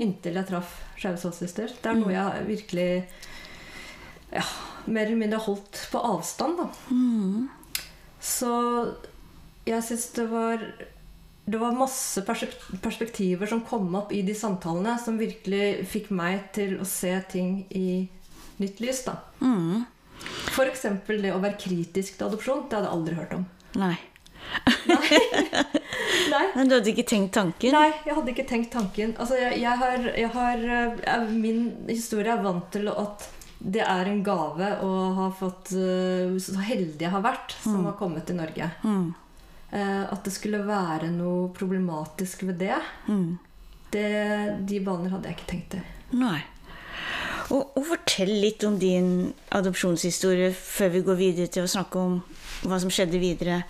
[0.01, 1.71] inntil jeg traff Skeive Soulsister.
[1.81, 2.89] Det er noe jeg virkelig
[4.31, 4.45] ja,
[4.85, 6.61] mer eller mindre holdt på avstand.
[6.61, 6.67] Da.
[8.21, 8.51] Så
[9.67, 10.63] jeg syns det var
[11.51, 16.77] det var masse perspektiver som kom opp i de samtalene, som virkelig fikk meg til
[16.79, 18.05] å se ting i
[18.61, 19.01] nytt lys.
[19.07, 19.17] da.
[19.41, 19.83] Mm.
[20.53, 20.85] F.eks.
[21.07, 22.67] det å være kritisk til adopsjon.
[22.69, 23.45] Det hadde jeg aldri hørt om.
[23.81, 23.95] Nei.
[26.31, 27.75] Nei, Men du hadde ikke tenkt tanken?
[27.75, 29.13] Nei jeg hadde ikke tenkt tanken.
[29.17, 33.27] Altså, jeg, jeg har, jeg har eh, Min historie er vant til at
[33.63, 37.85] det er en gave å ha fått uh, Så heldig jeg har vært som Mm.
[37.85, 38.71] har kommet til Norge.
[38.83, 39.13] Mm.
[39.71, 43.37] Eh, at det skulle være noe problematisk ved det, Mm.
[43.91, 45.83] det de baner hadde jeg ikke tenkt til.
[46.11, 46.41] Nei.
[47.51, 52.21] Og, og fortell litt om din adopsjonshistorie før vi går videre til å snakke om
[52.63, 53.63] hva som skjedde videre.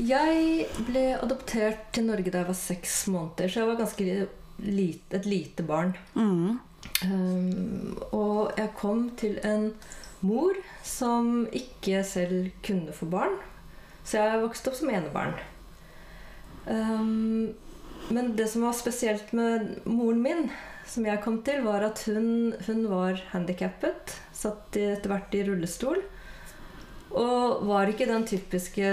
[0.00, 4.28] Jeg ble adoptert til Norge da jeg var seks måneder, så jeg var ganske
[4.64, 5.92] lite, et lite barn.
[6.16, 6.58] Mm.
[7.04, 9.70] Um, og jeg kom til en
[10.20, 13.38] mor som ikke selv kunne få barn.
[14.04, 15.34] Så jeg vokste opp som enebarn.
[16.66, 17.52] Um,
[18.10, 20.48] men det som var spesielt med moren min,
[20.90, 24.16] som jeg kom til, var at hun, hun var handikappet.
[24.34, 26.00] Satt etter hvert i rullestol.
[27.10, 28.90] Og var ikke den typiske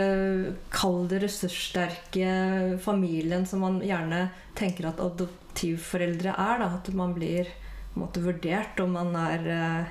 [0.74, 6.64] kalde, ressurssterke familien som man gjerne tenker at adoptivforeldre er.
[6.64, 6.70] Da.
[6.80, 7.50] At man blir
[8.00, 9.86] måte, vurdert om man er, eh,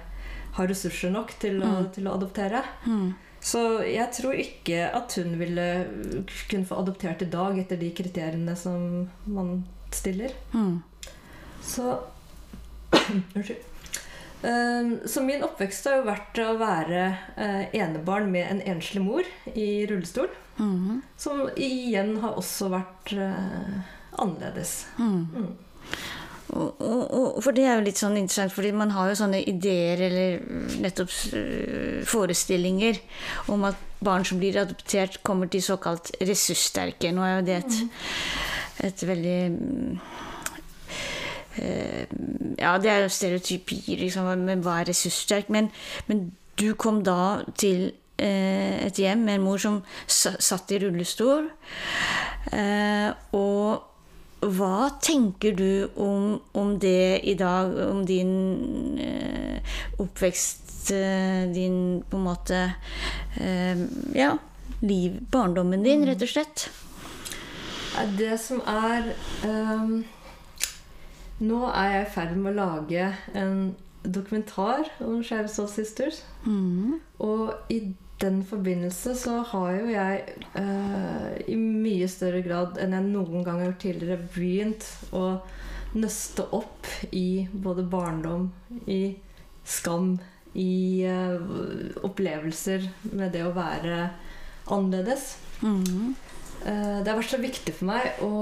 [0.56, 1.92] har ressurser nok til å, Mm.
[1.92, 2.62] til å adoptere.
[2.86, 3.14] Mm.
[3.40, 5.66] Så jeg tror ikke at hun ville
[6.48, 10.32] kunne få adoptert i dag etter de kriteriene som man stiller.
[10.54, 10.82] Mm.
[11.62, 11.98] Så
[13.36, 13.62] Unnskyld.
[14.42, 17.04] Um, så min oppvekst har jo vært å være
[17.36, 20.28] eh, enebarn med en enslig mor i rullestol.
[20.58, 21.00] Mm.
[21.18, 23.80] Som igjen har også vært eh,
[24.22, 24.86] annerledes.
[24.98, 25.56] Mm.
[26.48, 26.60] Mm.
[26.60, 29.40] Og, og, og, for det er jo litt sånn interessant, fordi man har jo sånne
[29.50, 30.36] ideer eller
[30.82, 33.00] nettopp øh, forestillinger
[33.52, 37.10] om at barn som blir adoptert, kommer til såkalt ressurssterke.
[37.14, 37.78] Nå er jo det et,
[38.90, 39.98] et veldig mm,
[41.64, 42.16] eh,
[42.60, 45.50] Ja, det er jo stereotypier, liksom, men hva er ressurssterk?
[45.50, 45.72] Men,
[46.06, 46.28] men
[46.60, 47.88] du kom da til
[48.22, 51.50] eh, et hjem med en mor som satt i rullestol.
[53.34, 53.95] Og
[54.40, 62.20] hva tenker du om, om det i dag, om din eh, oppvekst, eh, din på
[62.20, 62.60] en måte
[63.40, 64.36] eh, Ja,
[64.80, 66.68] liv, barndommen din, rett og slett?
[68.18, 69.14] Det som er
[69.48, 70.02] ehm,
[71.40, 73.70] Nå er jeg i ferd med å lage en
[74.04, 76.22] dokumentar om Soul Sisters.
[76.44, 77.00] Mm.
[77.24, 77.80] Og i
[78.22, 80.22] den forbindelse så har jo jeg
[80.56, 85.26] eh, i mye større grad enn jeg noen gang har gjort tidligere, begynt å
[85.96, 88.48] nøste opp i både barndom,
[88.88, 89.16] i
[89.66, 90.16] skam,
[90.56, 91.36] i eh,
[92.06, 94.08] opplevelser med det å være
[94.72, 95.34] annerledes.
[95.60, 96.14] Mm.
[96.64, 98.32] Eh, det har vært så viktig for meg å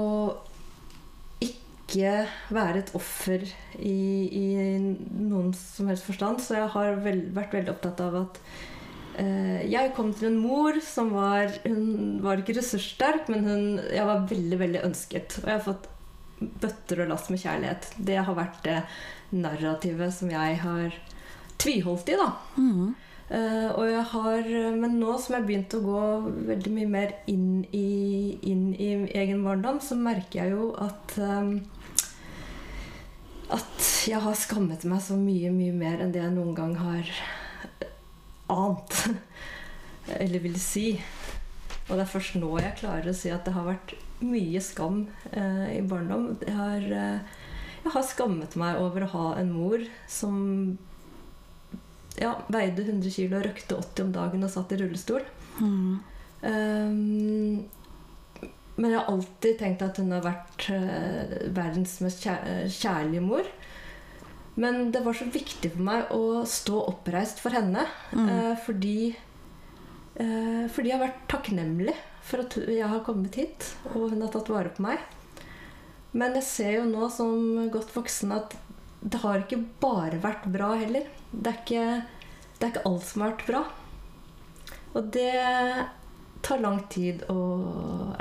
[1.43, 2.23] ikke
[2.55, 3.43] være et offer
[3.77, 3.99] i,
[4.31, 4.47] i
[4.79, 6.39] noen som helst forstand.
[6.43, 8.39] Så jeg har vel, vært veldig opptatt av at
[9.15, 14.25] jeg kom til en mor som var Hun var ikke ressurssterk, men hun, jeg var
[14.29, 15.37] veldig, veldig ønsket.
[15.43, 15.87] Og jeg har fått
[16.61, 17.89] bøtter og last med kjærlighet.
[17.97, 18.79] Det har vært det
[19.35, 20.95] narrativet som jeg har
[21.61, 22.29] tviholdt i, da.
[22.59, 22.93] Mm.
[23.25, 26.01] Uh, og jeg har, men nå som jeg har begynt å gå
[26.51, 31.55] veldig mye mer inn i, inn i egen barndom, så merker jeg jo at um,
[33.55, 37.09] At jeg har skammet meg så mye, mye mer enn det jeg noen gang har
[38.51, 38.99] ant.
[40.21, 40.89] Eller vil si.
[41.85, 45.05] Og det er først nå jeg klarer å si at det har vært mye skam
[45.31, 46.31] eh, i barndom.
[46.41, 47.19] Jeg har, eh,
[47.83, 50.37] jeg har skammet meg over å ha en mor som
[52.21, 55.25] ja, veide 100 kg og røkte 80 om dagen og satt i rullestol.
[55.59, 55.95] Mm.
[56.45, 57.65] Um,
[58.75, 63.47] men jeg har alltid tenkt at hun har vært eh, verdens mest kjær kjærlige mor.
[64.55, 67.83] Men det var så viktig for meg å stå oppreist for henne.
[68.15, 68.29] Mm.
[68.29, 68.99] eh, fordi,
[70.15, 74.31] eh, fordi jeg har vært takknemlig for at jeg har kommet hit, og hun har
[74.33, 75.03] tatt vare på meg.
[76.15, 78.55] Men jeg ser jo nå som godt voksen at
[79.05, 81.09] det har ikke bare vært bra heller.
[81.31, 81.87] Det er ikke,
[82.55, 83.63] det er ikke alt som har vært bra.
[84.95, 85.33] Og det
[86.45, 87.41] tar lang tid å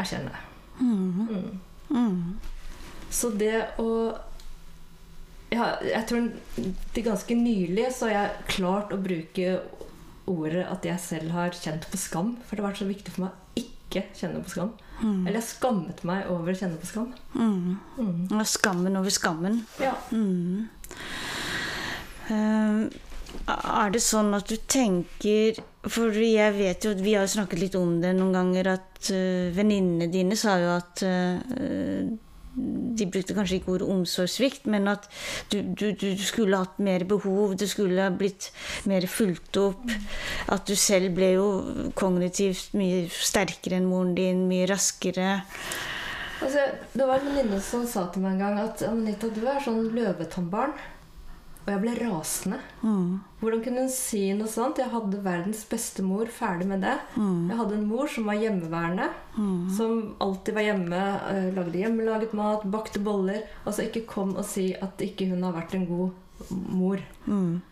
[0.00, 0.34] erkjenne.
[0.80, 1.28] Mm.
[1.30, 1.60] Mm.
[1.94, 2.18] Mm.
[3.14, 3.88] Så det å
[5.54, 6.28] ja, Jeg tror
[6.94, 9.58] til ganske nylig så har jeg klart å bruke
[10.30, 12.34] ordet at jeg selv har kjent på skam.
[12.44, 14.74] For det har vært så viktig for meg å ikke kjenne på skam.
[15.00, 15.22] Mm.
[15.26, 17.10] Eller jeg skammet meg over å kjenne på skam.
[17.34, 17.76] Mm.
[17.98, 18.20] Mm.
[18.30, 19.62] Og skammen over skammen.
[19.82, 19.94] Ja.
[20.14, 20.68] Mm.
[22.32, 22.84] Ehm,
[23.50, 25.58] er det sånn at du tenker
[25.90, 30.08] For jeg vet jo vi har snakket litt om det noen ganger, at uh, venninnene
[30.08, 32.06] dine sa jo at eh,
[32.54, 35.08] De brukte kanskje ikke ordet omsorgssvikt, men at
[35.52, 38.50] du, du, du skulle hatt mer behov, du skulle ha blitt
[38.90, 39.90] mer fulgt opp.
[40.54, 41.48] At du selv ble jo
[41.98, 45.40] kognitivt mye sterkere enn moren din, mye raskere.
[46.44, 49.62] Altså, det var en venninne som sa til meg en gang at Anita, du er
[49.64, 50.74] sånn løvetannbarn.
[51.64, 52.58] Og jeg ble rasende.
[53.40, 54.80] Hvordan kunne hun si noe sånt?
[54.82, 56.92] Jeg hadde verdens beste mor, ferdig med det.
[57.48, 59.06] Jeg hadde en mor som var hjemmeværende.
[59.72, 63.42] Som alltid var hjemme, eh, lagde hjemmelaget mat, bakte boller.
[63.64, 66.10] Altså ikke kom og si at ikke hun har vært en god
[66.50, 67.00] mor.
[67.24, 67.62] Mm.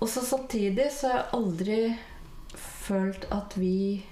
[0.00, 1.98] Og så samtidig så har jeg aldri
[2.56, 4.04] følt at vi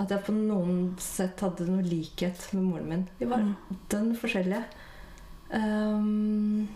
[0.00, 3.02] At jeg på noen sett hadde noe likhet med moren min.
[3.18, 3.44] Vi var
[3.92, 4.64] dønn forskjellige.
[5.52, 6.66] Ehm,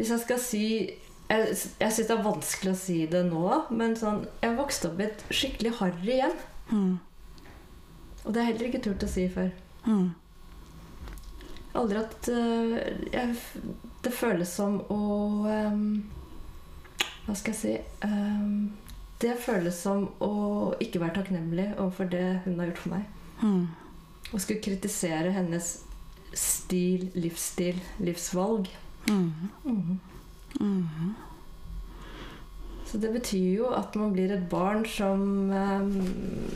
[0.00, 0.66] hvis jeg skal si
[1.30, 5.02] Jeg, jeg syns det er vanskelig å si det nå, men sånn Jeg vokste opp
[5.02, 6.38] i et skikkelig harry hjem.
[6.70, 6.94] Mm.
[8.24, 9.52] Og det har jeg heller ikke turt å si før.
[9.86, 10.08] Mm.
[11.80, 12.74] Aldri at uh,
[13.12, 13.36] jeg,
[14.02, 15.00] Det føles som å
[15.46, 15.84] um,
[17.28, 17.76] Hva skal jeg si
[18.08, 18.72] um,
[19.22, 20.32] Det føles som å
[20.82, 23.06] ikke være takknemlig overfor det hun har gjort for meg.
[23.44, 23.64] Mm.
[24.32, 25.74] Skulle kritisere hennes
[26.36, 28.70] stil, livsstil, livsvalg.
[29.08, 29.32] Mm.
[29.64, 29.98] Mhm.
[30.60, 31.14] Mm.
[32.86, 36.50] Så det betyr jo at man blir et barn som øhm,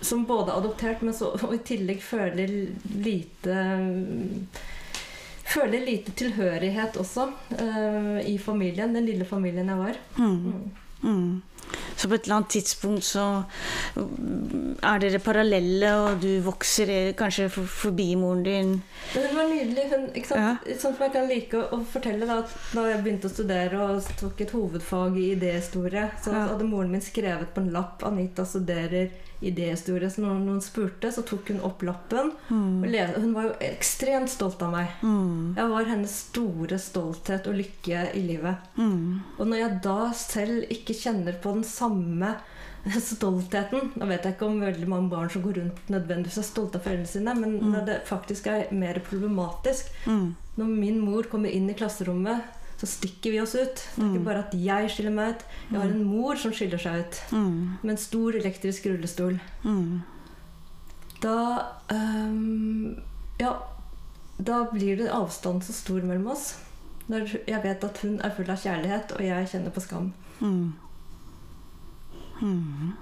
[0.00, 2.52] Som både er adoptert, men så, og i tillegg føler
[3.04, 3.56] lite
[5.50, 7.26] Føler lite tilhørighet også
[7.58, 8.94] øh, i familien.
[8.94, 9.96] Den lille familien jeg var.
[10.16, 10.70] Mm.
[11.02, 11.42] Mm.
[11.96, 13.24] Så på et eller annet tidspunkt så
[13.94, 18.72] mm, er dere parallelle, og du vokser eh, kanskje forbi moren din.
[19.14, 19.84] Men hun var nydelig.
[19.92, 20.66] Hun, ikke sant?
[20.80, 24.10] Sånn som jeg kan like å, fortelle da, at da jeg begynte å studere og
[24.20, 26.46] tok et hovedfag i idéhistorie, så Ja.
[26.52, 29.10] hadde moren min skrevet på en lapp 'Anita studerer
[29.42, 30.10] idéhistorie'.
[30.10, 32.32] som noen spurte, så tok hun opp lappen.
[32.50, 34.88] Le- hun var jo ekstremt stolt av meg.
[35.02, 35.54] Mm.
[35.56, 38.56] Jeg var hennes store stolthet og lykke i livet.
[38.76, 39.20] Mm.
[39.38, 42.34] Og når jeg da selv ikke kjenner på den samme
[43.00, 46.78] stoltheten Nå vet jeg ikke om veldig mange barn som går rundt nødvendigvis er stolte
[46.80, 50.34] av foreldrene sine, men når det faktisk er mer problematisk Mm.
[50.56, 52.42] Når min mor kommer inn i klasserommet,
[52.80, 53.82] så stikker vi oss ut.
[53.96, 55.42] Det er ikke bare at jeg skiller meg ut.
[55.68, 57.18] Jeg har en mor som skiller seg ut.
[57.36, 57.58] Mm.
[57.82, 59.36] Med en stor elektrisk rullestol.
[59.66, 60.00] Mm.
[61.20, 61.36] Da
[61.92, 62.96] um,
[63.40, 63.52] Ja,
[64.40, 66.54] da blir det avstand så stor mellom oss.
[67.12, 70.12] Når jeg vet at hun er full av kjærlighet, og jeg kjenner på skam.
[70.40, 70.72] Mm.
[72.40, 72.92] Mm.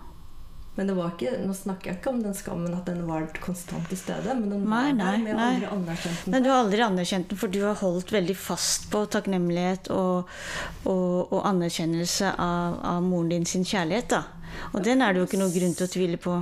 [0.79, 3.89] Men det var ikke, nå snakker jeg ikke om den skammen at den var konstant
[3.91, 4.35] til stede.
[4.39, 6.33] Men den Nei, var nei, der, men jeg har aldri anerkjent den.
[6.37, 10.31] Men du har aldri anerkjent den, for du har holdt veldig fast på takknemlighet og,
[10.87, 14.09] og, og anerkjennelse av, av moren din sin kjærlighet.
[14.15, 14.23] da.
[14.73, 16.37] Og den er det jo ikke noe grunn til å tvile på.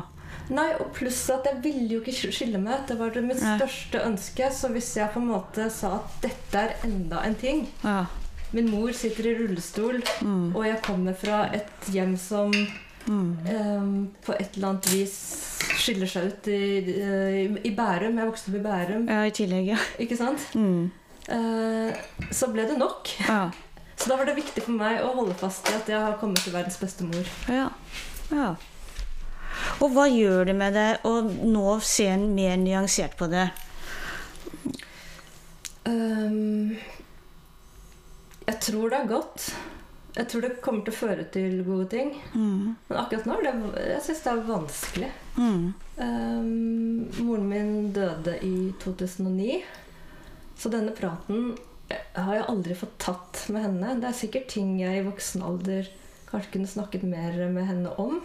[0.52, 2.86] Nei, og pluss at jeg ville jo ikke skille meg ut.
[2.92, 3.56] Det var det mitt Nei.
[3.58, 4.52] største ønske.
[4.54, 8.04] Så hvis jeg på en måte sa at dette er enda en ting Ja.
[8.54, 10.54] Min mor sitter i rullestol, Mm.
[10.54, 12.52] og jeg kommer fra et hjem som
[13.06, 14.08] Mm.
[14.26, 15.12] på et eller annet vis
[15.78, 18.18] skiller seg ut i, i, i Bærum.
[18.18, 19.80] Jeg vokste opp i Bærum, ja, i tillegg, ja.
[20.02, 20.48] ikke sant?
[20.58, 20.88] Mm.
[21.36, 22.00] Eh,
[22.34, 23.12] så ble det nok.
[23.28, 23.46] Ja.
[23.96, 26.42] Så da var det viktig for meg å holde fast i at jeg har kommet
[26.44, 27.30] til verdens beste mor.
[27.48, 27.70] ja.
[28.28, 28.50] ja.
[29.80, 33.46] Og hva gjør det med deg å nå se mer nyansert på det?
[35.86, 36.76] Um,
[38.46, 39.48] jeg tror det er godt.
[40.16, 42.14] Jeg tror det kommer til å føre til gode ting.
[42.32, 42.76] Mm.
[42.88, 43.52] Men akkurat nå det,
[43.84, 45.10] jeg synes det er vanskelig.
[45.36, 45.66] Mm.
[45.96, 49.58] Um, moren min døde i 2009.
[50.56, 51.52] Så denne praten
[52.16, 53.98] har jeg aldri fått tatt med henne.
[54.00, 55.92] Det er sikkert ting jeg i voksen alder
[56.30, 58.18] kanskje kunne snakket mer med henne om.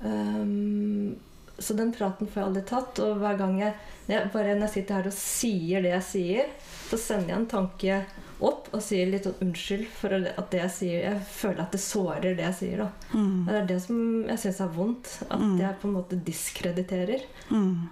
[0.00, 1.18] Um,
[1.58, 3.02] så den praten får jeg aldri tatt.
[3.02, 3.74] Og hver gang jeg,
[4.08, 6.52] jeg bare når jeg sitter her og sier det jeg sier,
[6.88, 8.02] så sender jeg en tanke
[8.48, 11.80] opp og sier litt sånn unnskyld for at det jeg sier Jeg føler at det
[11.80, 12.76] sårer det jeg sier.
[12.82, 12.88] da.
[13.14, 13.44] Mm.
[13.46, 15.12] Det er det som jeg syns er vondt.
[15.30, 15.58] At Mm.
[15.60, 17.22] jeg på en måte diskrediterer.
[17.50, 17.88] Mm.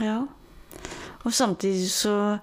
[0.00, 0.18] Ja.
[1.24, 2.38] Og samtidig så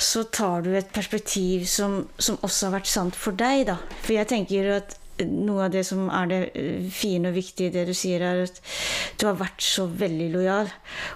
[0.00, 3.74] så tar du et perspektiv som, som også har vært sant for deg, da.
[4.00, 4.94] For jeg tenker at
[5.28, 8.40] noe av det som er det eh, fine og viktige i det du sier, er
[8.46, 8.62] at
[9.20, 10.70] du har vært så veldig lojal.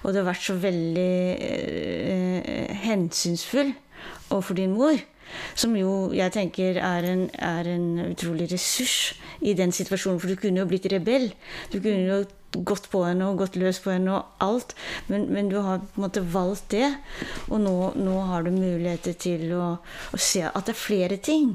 [0.04, 1.14] Og du har vært så veldig
[1.48, 3.72] eh, hensynsfull
[4.34, 4.98] overfor din mor.
[5.56, 10.20] Som jo jeg tenker er en, er en utrolig ressurs i den situasjonen.
[10.20, 11.30] For du kunne jo blitt rebell.
[11.72, 12.18] Du kunne jo
[12.54, 14.74] gått på henne og gått løs på henne og alt.
[15.10, 16.92] Men, men du har på en måte valgt det.
[17.48, 19.68] Og nå, nå har du muligheter til å,
[20.12, 21.54] å se at det er flere ting.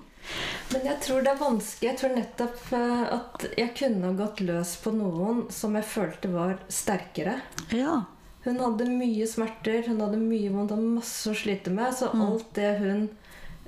[0.74, 1.88] Men jeg tror det er vanskelig.
[1.88, 6.58] Jeg tror nettopp eh, at jeg kunne gått løs på noen som jeg følte var
[6.70, 7.40] sterkere.
[7.74, 8.04] Ja.
[8.46, 11.92] Hun hadde mye smerter, hun hadde mye vondt, hadde masse å slite med.
[11.98, 13.10] Så alt det hun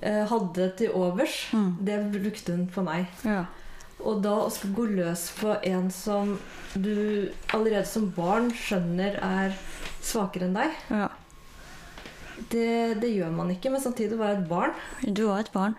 [0.02, 1.74] eh, hadde til overs, Mm.
[1.86, 3.08] det brukte hun på meg.
[3.26, 3.46] ja.
[4.02, 6.32] Og da å skulle gå løs på en som
[6.74, 9.52] du allerede som barn skjønner er
[10.02, 11.10] svakere enn deg, ja.
[12.50, 13.70] det, det gjør man ikke.
[13.70, 14.74] Men samtidig var jeg et barn.
[15.06, 15.76] Du var et barn.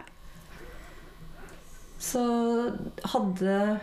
[1.98, 2.22] Så
[3.11, 3.81] hadde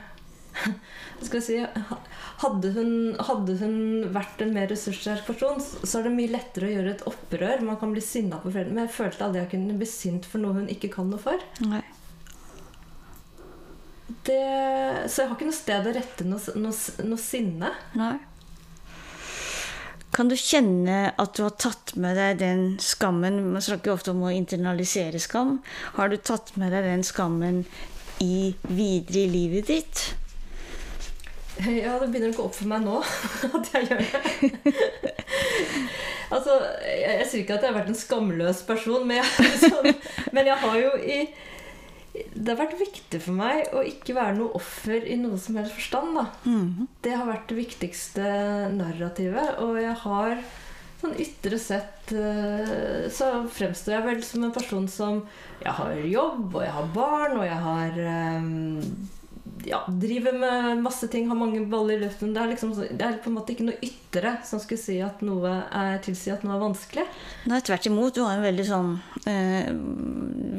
[1.43, 1.59] si
[2.39, 2.91] hadde hun,
[3.27, 3.77] hadde hun
[4.15, 7.63] vært en mer ressurssterk person, så er det mye lettere å gjøre et opprør.
[7.65, 8.77] Man kan bli sinna på foreldrene.
[8.77, 11.43] Men jeg følte aldri jeg kunne bli sint for noe hun ikke kan noe for.
[11.65, 11.83] Nei.
[14.29, 14.39] Det,
[15.09, 17.71] så jeg har ikke noe sted å rette noe, noe, noe sinne.
[17.99, 18.15] Nei.
[20.15, 24.23] Kan du kjenne at du har tatt med deg den skammen Man snakker ofte om
[24.25, 25.59] å internalisere skam.
[25.99, 27.61] Har du tatt med deg den skammen
[28.19, 30.01] i videre i livet ditt?
[31.83, 33.01] Ja, det begynner å gå opp for meg nå
[33.59, 34.73] at jeg gjør det.
[36.35, 39.93] altså, jeg, jeg sier ikke at jeg har vært en skamløs person, men jeg, sånn,
[40.35, 41.21] men jeg har jo i
[42.33, 45.75] det har vært viktig for meg å ikke være noe offer i noe som helst
[45.77, 46.17] forstand.
[46.43, 46.87] Mm.
[47.05, 48.31] Det har vært det viktigste
[48.73, 49.59] narrativet.
[49.63, 50.41] Og jeg har
[50.99, 55.21] sånn ytre sett eh, så fremstår jeg vel som en person som
[55.61, 58.51] Jeg har jobb, og jeg har barn, og jeg har eh,
[59.69, 62.33] ja, driver med masse ting, har mange baller i luften.
[62.33, 65.21] Det er, liksom, det er på en måte ikke noe ytre som skulle si at
[65.25, 67.05] noe er, tilsi at noe er vanskelig.
[67.51, 68.15] Nei, tvert imot.
[68.17, 68.93] Du har en veldig sånn
[69.29, 69.69] eh,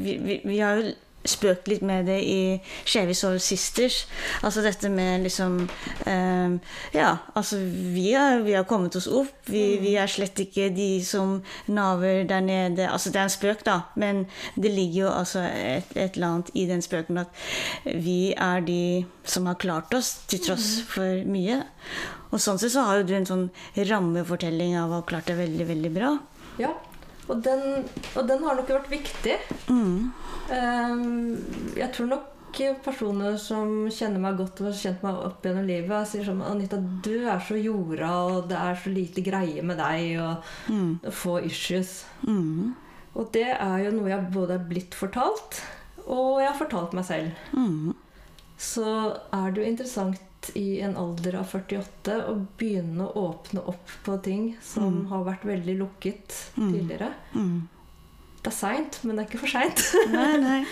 [0.01, 0.93] vi, vi, vi har jo
[1.31, 2.41] spøkt litt med det i
[2.85, 4.03] Skeive Soul Sisters.
[4.43, 5.63] Altså dette med liksom
[6.07, 6.57] eh,
[6.95, 9.33] Ja, altså vi har, vi har, kommet oss opp.
[9.47, 9.85] Vi, mm.
[9.85, 11.39] vi, er slett ikke de som
[11.71, 12.89] naver der nede.
[12.91, 16.55] Altså det er en spøk, da, men det ligger jo altså et, et eller annet
[16.55, 17.43] i den spøken at
[17.85, 20.89] vi er de som har klart oss til tross mm.
[20.95, 21.63] for mye.
[22.31, 25.39] Og sånn sett så har jo du en sånn rammefortelling av å ha klart det
[25.41, 26.15] veldig, veldig bra.
[26.61, 26.75] Ja,
[27.31, 27.87] og den,
[28.19, 29.39] og den har nok vært viktig.
[29.71, 30.11] Mm.
[30.55, 31.39] Ehm,
[31.79, 32.29] jeg tror nok
[32.85, 36.77] personer som kjenner meg godt og har kjent meg opp gjennom livet, sier sånn Anita,
[36.77, 41.13] du er så jorda, og det er så lite greie med deg, og mm.
[41.15, 42.01] få issues.
[42.27, 42.75] Mm.
[43.15, 45.63] Og det er jo noe jeg både er blitt fortalt,
[46.07, 47.47] og jeg har fortalt meg selv.
[47.55, 47.95] Mm.
[48.61, 48.87] Så
[49.33, 50.21] er det jo interessant
[50.57, 55.07] i en alder av 48 å begynne å åpne opp på ting som Mm.
[55.11, 56.73] har vært veldig lukket Mm.
[56.73, 57.13] tidligere.
[57.35, 57.69] Mm.
[58.43, 59.83] Det er seint, men det er ikke for seint.
[60.15, 60.65] Nei, nei.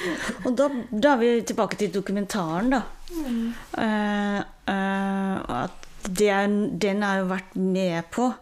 [0.47, 2.83] Og da, da er vi tilbake til dokumentaren, da.
[3.13, 3.53] Mm.
[3.77, 4.41] uh,
[4.73, 8.33] eh, at det den har jo vært med på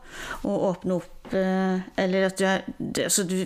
[0.45, 2.62] å åpne opp Eller at du er
[3.05, 3.37] altså du,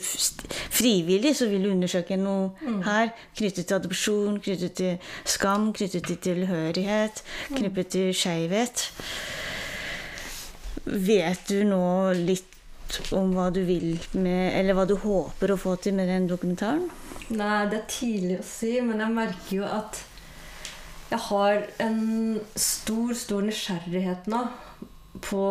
[0.71, 2.83] Frivillig så vil du undersøke noe Mm.
[2.83, 7.23] her knyttet til adopsjon, knyttet til skam, knyttet til tilhørighet,
[7.55, 8.91] knyttet til skeivhet.
[10.85, 12.47] Vet du nå litt
[13.15, 16.89] om hva du vil med Eller hva du håper å få til med den dokumentaren?
[17.31, 20.01] Nei, det er tidlig å si, men jeg merker jo at
[21.11, 24.45] jeg har en stor, stor nysgjerrighet nå
[25.27, 25.45] på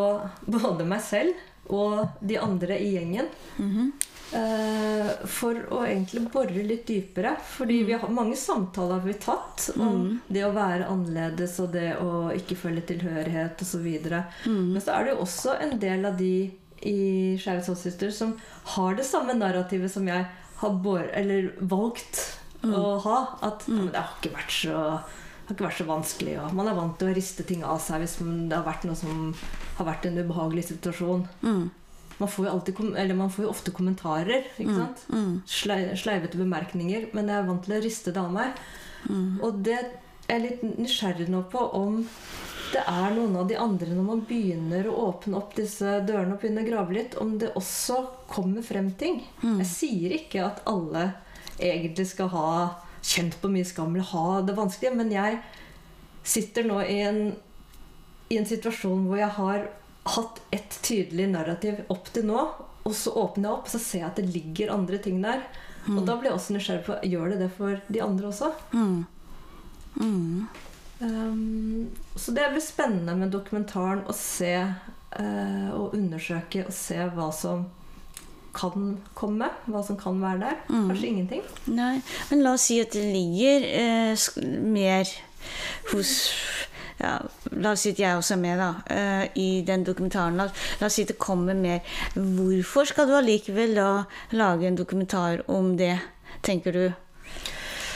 [0.47, 1.35] både meg selv
[1.69, 3.27] og de andre i gjengen.
[3.57, 3.91] Mhm.
[4.31, 7.31] Eh, for å egentlig bore litt dypere.
[7.55, 10.19] Fordi vi har mange samtaler har vi tatt om Mm.
[10.31, 13.87] det å være annerledes og det å ikke føle tilhørighet osv.
[14.45, 14.73] Mm.
[14.73, 16.51] Men så er det jo også en del av de
[16.83, 18.37] i Skeive Soulsister som
[18.75, 20.27] har det samme narrativet som jeg
[20.57, 22.73] har bor eller valgt Mm.
[22.75, 23.37] å ha.
[23.41, 25.01] At ja, men det har ikke vært så
[25.49, 26.35] har ikke vært så vanskelig.
[26.43, 28.97] Og man er vant til å riste ting av seg hvis det har vært noe
[28.97, 29.31] som
[29.79, 31.25] har vært en ubehagelig situasjon.
[31.41, 31.63] Mm.
[32.19, 34.45] Man får alltid, eller man får jo ofte kommentarer.
[34.59, 35.05] ikke sant?
[35.09, 35.33] Mm.
[35.49, 37.09] Slei, sleivete bemerkninger.
[37.17, 38.61] Men jeg er vant til å riste det av meg.
[39.09, 39.39] Mm.
[39.41, 39.89] Og det er
[40.29, 42.03] jeg litt nysgjerrig nå på om
[42.69, 46.43] det er noen av de andre, når man begynner å åpne opp disse dørene og
[46.43, 49.23] begynner å grave litt, om det også kommer frem ting.
[49.41, 49.57] Mm.
[49.63, 51.07] Jeg sier ikke at alle
[51.57, 52.51] egentlig skal ha
[53.01, 55.39] kjent på mye skam eller ha det vanskelig, men jeg
[56.23, 57.21] sitter nå i en,
[58.29, 59.69] i en situasjon hvor jeg har
[60.09, 62.43] hatt et tydelig narrativ opp til nå,
[62.83, 65.43] og så åpner jeg opp, og så ser jeg at det ligger andre ting der.
[65.89, 68.51] Og da blir jeg også nysgjerrig på gjør det det for de andre også.
[68.73, 69.05] Mm.
[69.95, 70.47] Mm.
[70.99, 77.29] Um, så det blir spennende med dokumentaren å se uh, og undersøke og se hva
[77.35, 77.65] som
[78.55, 79.49] kan komme.
[79.69, 80.57] Hva som kan være der.
[80.69, 80.87] Mm.
[80.91, 81.43] Kanskje ingenting.
[81.73, 81.95] Nei,
[82.31, 84.29] men la oss si at det ligger eh,
[84.65, 85.13] mer
[85.93, 86.13] hos
[86.99, 87.13] ja,
[87.55, 90.35] La oss si at jeg også er med da, eh, i den dokumentaren.
[90.39, 90.49] La,
[90.81, 91.79] la oss si at det kommer mer.
[92.15, 93.91] Hvorfor skal du allikevel da
[94.35, 95.95] lage en dokumentar om det,
[96.43, 96.83] tenker du?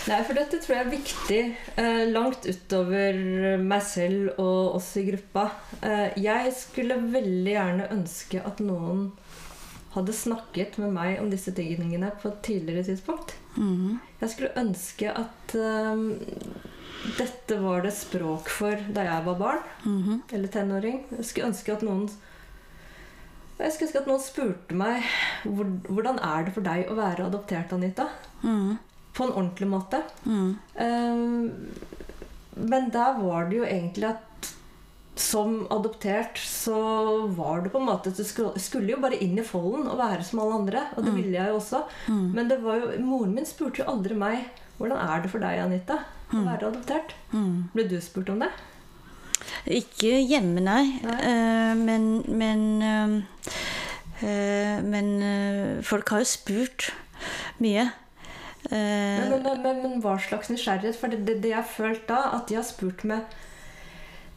[0.04, 1.42] Nei, for dette tror jeg er viktig
[1.80, 3.20] eh, langt utover
[3.64, 5.46] meg selv og oss i gruppa.
[5.80, 9.06] Eh, jeg skulle veldig gjerne ønske at noen
[9.94, 13.36] hadde snakket med meg om disse tingene på et tidligere tidspunkt.
[13.56, 14.00] Mhm.
[14.22, 16.06] Jeg skulle ønske at um,
[17.18, 20.22] dette var det språk for da jeg var barn Mhm.
[20.32, 21.04] eller tenåring.
[21.12, 22.10] Jeg skulle ønske at noen
[23.60, 25.04] Jeg skulle ønske at noen spurte meg
[25.46, 28.08] hvor, hvordan er det for deg å være adoptert, Anita.
[28.44, 28.78] Mm.
[29.14, 30.00] På en ordentlig måte.
[30.26, 30.58] Mm.
[30.76, 34.26] Eh, men der var det jo egentlig at
[35.16, 36.78] som adoptert så
[37.38, 40.26] var det på en måte at Du skulle, jo bare inn i folden og være
[40.26, 40.84] som alle andre.
[40.98, 41.84] Og det ville jeg jo også.
[42.10, 44.48] Men det var jo, moren min spurte jo aldri meg
[44.80, 46.00] hvordan er det for deg, Anita,
[46.34, 47.14] å være adoptert.
[47.32, 47.70] Mm.
[47.76, 48.50] Ble du spurt om det?
[49.70, 50.98] Ikke hjemme, nei.
[51.06, 51.20] Nei.
[51.22, 53.54] Uh, men men, uh,
[54.24, 55.14] uh, men
[55.86, 56.90] folk har jo spurt
[57.64, 57.92] mye.
[58.72, 60.98] Men, men, men, men hva slags nysgjerrighet?
[60.98, 63.28] For det, det, det jeg har følt da, at de har spurt meg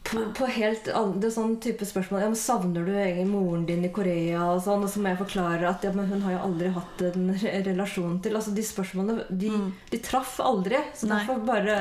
[0.07, 3.89] på, på helt andre sånn type spørsmål ja, men 'Savner du egentlig moren din i
[3.91, 6.69] Korea?' Og sånn, og så må jeg forklare at ja, men hun har jo aldri
[6.73, 7.29] hatt en
[7.67, 9.51] relasjon til Altså De spørsmålene de,
[9.91, 10.79] de traff aldri.
[10.95, 11.09] Så Mm.
[11.09, 11.19] Nei.
[11.25, 11.77] derfor bare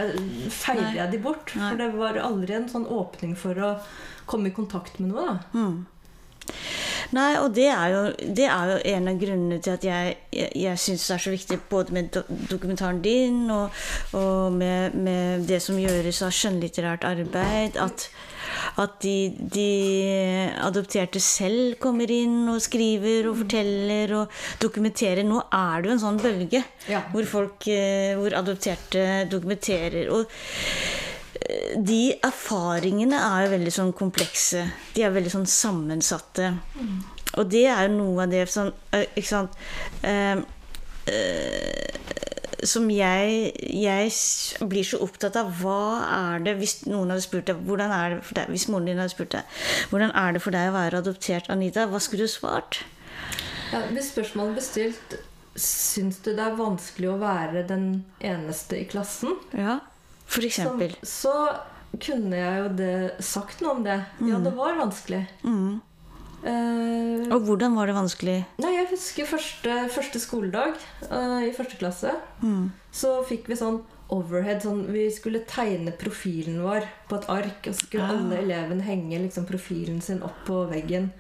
[0.50, 1.54] feiler jeg de bort.
[1.56, 1.70] Nei.
[1.70, 3.78] For det var aldri en sånn åpning for å
[4.26, 5.26] komme i kontakt med noe.
[5.26, 5.86] da Mm.
[7.14, 8.02] Nei, og det er, jo,
[8.34, 11.34] det er jo en av grunnene til at jeg, jeg, jeg syns det er så
[11.34, 13.70] viktig både med do dokumentaren din og,
[14.18, 18.08] og med, med det som gjøres av skjønnlitterært arbeid, at,
[18.82, 19.68] at de, de
[20.66, 25.22] adopterte selv kommer inn og skriver og forteller og dokumenterer.
[25.26, 27.02] Nå er det jo en sånn bølge Ja.
[27.12, 30.10] hvor folk, eh, hvor adopterte dokumenterer.
[30.14, 30.26] og
[31.76, 34.62] de erfaringene er jo veldig sånn komplekse.
[34.94, 36.54] De er veldig sånn sammensatte.
[37.36, 39.56] Og det er jo noe av det sånn Ikke sant
[40.06, 40.38] eh,
[41.10, 41.98] eh,
[42.66, 47.62] Som jeg, jeg blir så opptatt av hva er det Hvis noen hadde spurt deg
[47.66, 50.56] hvordan er det for deg Hvis moren din hadde spurt deg hvordan er det for
[50.56, 52.80] deg å være adoptert, Anita, hva skulle du svart?
[53.72, 57.86] Ja, hvis spørsmålet bestilt stilt Syns du det er vanskelig å være den
[58.20, 59.38] eneste i klassen?
[59.56, 59.78] Ja,
[60.26, 60.94] for eksempel.
[61.06, 61.32] så
[62.02, 64.00] kunne jeg jo det, sagt noe om det.
[64.20, 65.22] Ja, det var vanskelig.
[65.46, 65.80] Mm.
[66.46, 68.36] Uh, Og hvordan var det vanskelig?
[68.62, 70.76] nei, jeg husker første, første skoledag
[71.10, 72.12] uh, i første klasse.
[72.42, 72.68] Mm.
[72.94, 73.80] Så fikk vi sånn
[74.12, 74.60] overhead.
[74.62, 77.66] Sånn, vi skulle tegne profilen vår på et ark.
[77.66, 78.14] Og så skulle Ah.
[78.14, 81.10] alle elevene henge liksom, profilen sin opp på veggen.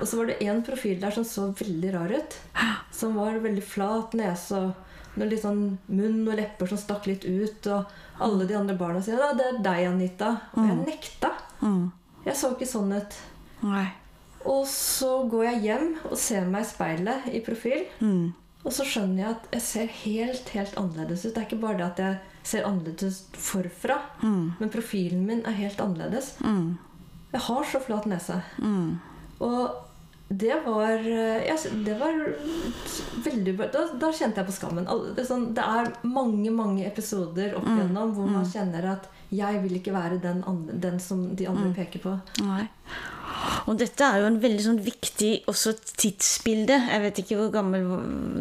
[0.00, 2.38] Og så var det én profil der som så veldig rar ut.
[2.92, 4.74] Som var veldig flat nese og
[5.16, 7.66] noe litt sånn munn og lepper som stakk litt ut.
[7.66, 7.84] Og
[8.20, 10.40] alle de andre barna sier 'det er deg, Anita'.
[10.56, 11.30] Og jeg nekta.
[11.62, 11.92] Mm.
[12.24, 13.14] Jeg så ikke sånn ut.
[13.62, 13.86] Nei.
[14.44, 17.84] Og så går jeg hjem og ser meg i speilet i profil.
[18.00, 18.32] Mm.
[18.64, 21.34] Og så skjønner jeg at jeg ser helt, helt annerledes ut.
[21.34, 24.52] Det er ikke bare det at jeg ser annerledes ut forfra, Mm.
[24.60, 26.34] men profilen min er helt annerledes.
[26.40, 26.78] Mm.
[27.32, 28.42] Jeg har så flat nese.
[28.58, 29.00] Mm.
[29.40, 29.70] Og
[30.32, 31.56] det var eh, ja,
[31.86, 32.20] Det var
[33.24, 33.66] veldig bra.
[33.72, 34.86] Da, da kjente jeg på skammen.
[35.16, 39.78] Det sånn, det er mange mange episoder opp igjennom hvor man kjenner at jeg vil
[39.78, 42.16] ikke være den, andre, den som de andre peker på.
[42.44, 42.66] Nei.
[43.66, 46.76] Og dette er jo en veldig sånn viktig også tidsbilde.
[46.92, 47.86] Jeg vet ikke hvor gammel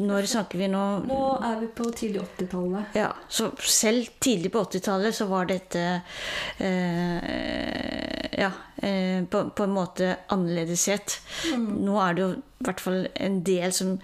[0.01, 0.83] Når snakker vi nå?
[1.07, 2.97] Nå er vi på tidlig 80-tallet.
[2.99, 5.85] Ja, så selv tidlig på 80-tallet så var dette
[6.59, 7.21] eh,
[8.41, 8.51] Ja,
[8.82, 11.19] eh, på, på en måte annerledeshet.
[11.57, 13.95] Nå er det jo i hvert fall en del som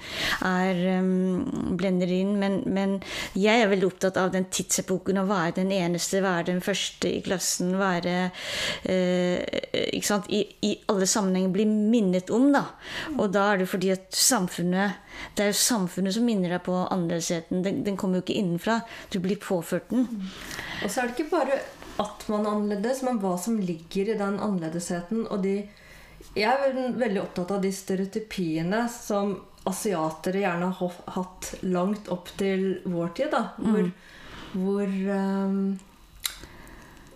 [0.45, 2.97] er um, blender inn, men, men
[3.37, 5.19] jeg er veldig opptatt av den tidsepoken.
[5.21, 8.15] Å være den eneste, være den første i klassen, være
[8.89, 9.37] eh,
[9.93, 10.29] ikke sant?
[10.33, 12.65] I, I alle sammenhenger bli minnet om, da.
[13.17, 15.03] Og da er det fordi at samfunnet
[15.35, 17.63] Det er jo samfunnet som minner deg på annerledesheten.
[17.65, 18.81] Den, den kommer jo ikke innenfra.
[19.13, 20.05] Du blir påført den.
[20.83, 21.57] Og så er det ikke bare
[22.01, 25.27] at man er annerledes, men hva som ligger i den annerledesheten.
[25.31, 25.59] Og de
[26.35, 29.37] Jeg er veldig opptatt av de stereotypiene som
[29.69, 33.31] asiatere gjerne har hatt langt opp til vår tid.
[33.33, 33.89] Da, hvor
[34.51, 35.79] hvor, um,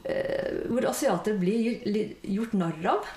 [0.03, 3.07] eh, hvor asiatere blir gjort narr av.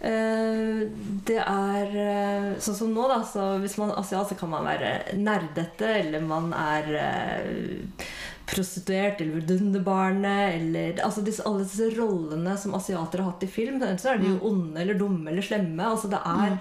[0.00, 0.84] Eh,
[1.28, 3.20] det er eh, sånn som nå, da.
[3.26, 8.06] Så hvis man er asiat, så kan man være nerdete, eller man er eh,
[8.46, 13.80] prostituert, eller vidunderbarnet, eller altså disse, Alle disse rollene som asiatere har hatt i film.
[13.80, 15.82] Enten så er de jo onde eller dumme eller slemme.
[15.82, 16.58] Altså det er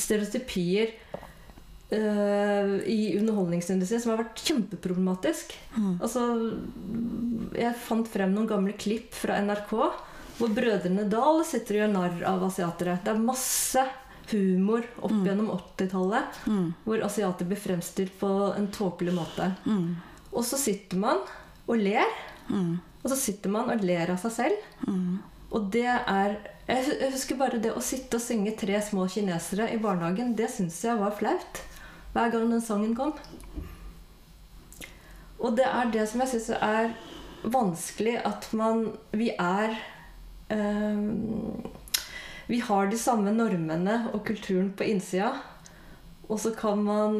[0.00, 0.94] stereotypier
[1.92, 5.56] uh, i underholdningsindustrien som har vært kjempeproblematisk.
[6.00, 6.26] Altså,
[7.58, 9.74] jeg fant frem noen gamle klipp fra NRK
[10.40, 12.96] hvor brødrene Dal sitter og gjør narr av asiatere.
[13.04, 13.82] Det er masse
[14.30, 16.36] humor opp gjennom 80-tallet
[16.86, 19.50] hvor asiater blir fremstilt på en tåpelig måte.
[20.32, 21.22] Og så sitter man
[21.66, 22.06] og ler.
[23.02, 24.86] Og så sitter man og ler av seg selv.
[25.50, 26.38] Og det er
[26.70, 30.36] Jeg husker bare det å sitte og synge 'Tre små kinesere' i barnehagen.
[30.36, 31.62] Det syns jeg var flaut
[32.12, 33.12] hver gang den sangen kom.
[35.40, 36.94] Og det er det som jeg syns er
[37.42, 39.74] vanskelig, at man Vi er
[40.50, 41.70] øh,
[42.50, 45.36] vi har de samme normene og kulturen på innsida,
[46.26, 47.12] og så kan man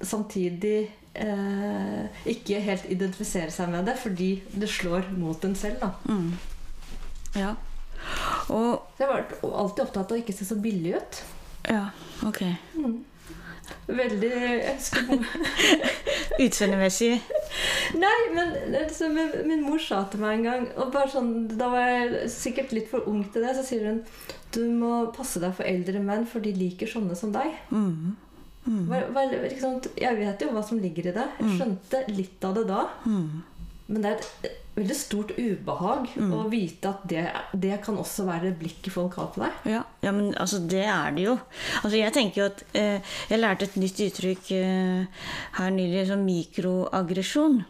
[0.00, 0.88] samtidig
[1.24, 5.82] eh, ikke helt identifisere seg med det fordi det slår mot en selv.
[5.82, 5.92] da.
[6.08, 6.32] Mm.
[7.36, 7.54] Ja.
[8.54, 11.22] Og jeg har vært alltid opptatt av å ikke se så billig ut.
[11.68, 11.88] Ja,
[12.26, 12.42] ok.
[13.88, 15.18] Veldig jeg
[16.44, 17.18] Utseendemessig.
[17.98, 21.70] Nei, men altså, min, min mor sa til meg en gang og bare sånn, Da
[21.72, 23.56] var jeg sikkert litt for ung til det.
[23.58, 24.02] Så sier hun
[24.54, 27.52] du må passe deg for eldre menn, for de liker sånne som deg.
[27.68, 28.16] Mm.
[28.68, 28.88] Mm.
[29.48, 29.90] Ikke sant?
[29.96, 31.28] Jeg vet jo hva som ligger i det.
[31.40, 32.84] Jeg skjønte litt av det da.
[33.08, 33.28] Mm.
[33.88, 37.24] Men det er et veldig stort ubehag å vite at det,
[37.56, 39.62] det kan også være blikket folk har på deg.
[39.72, 41.36] Ja, ja, men altså det er det jo.
[41.80, 45.22] Altså jeg tenker jo at eh, Jeg lærte et nytt uttrykk eh,
[45.58, 47.62] her nylig, som mikroaggresjon.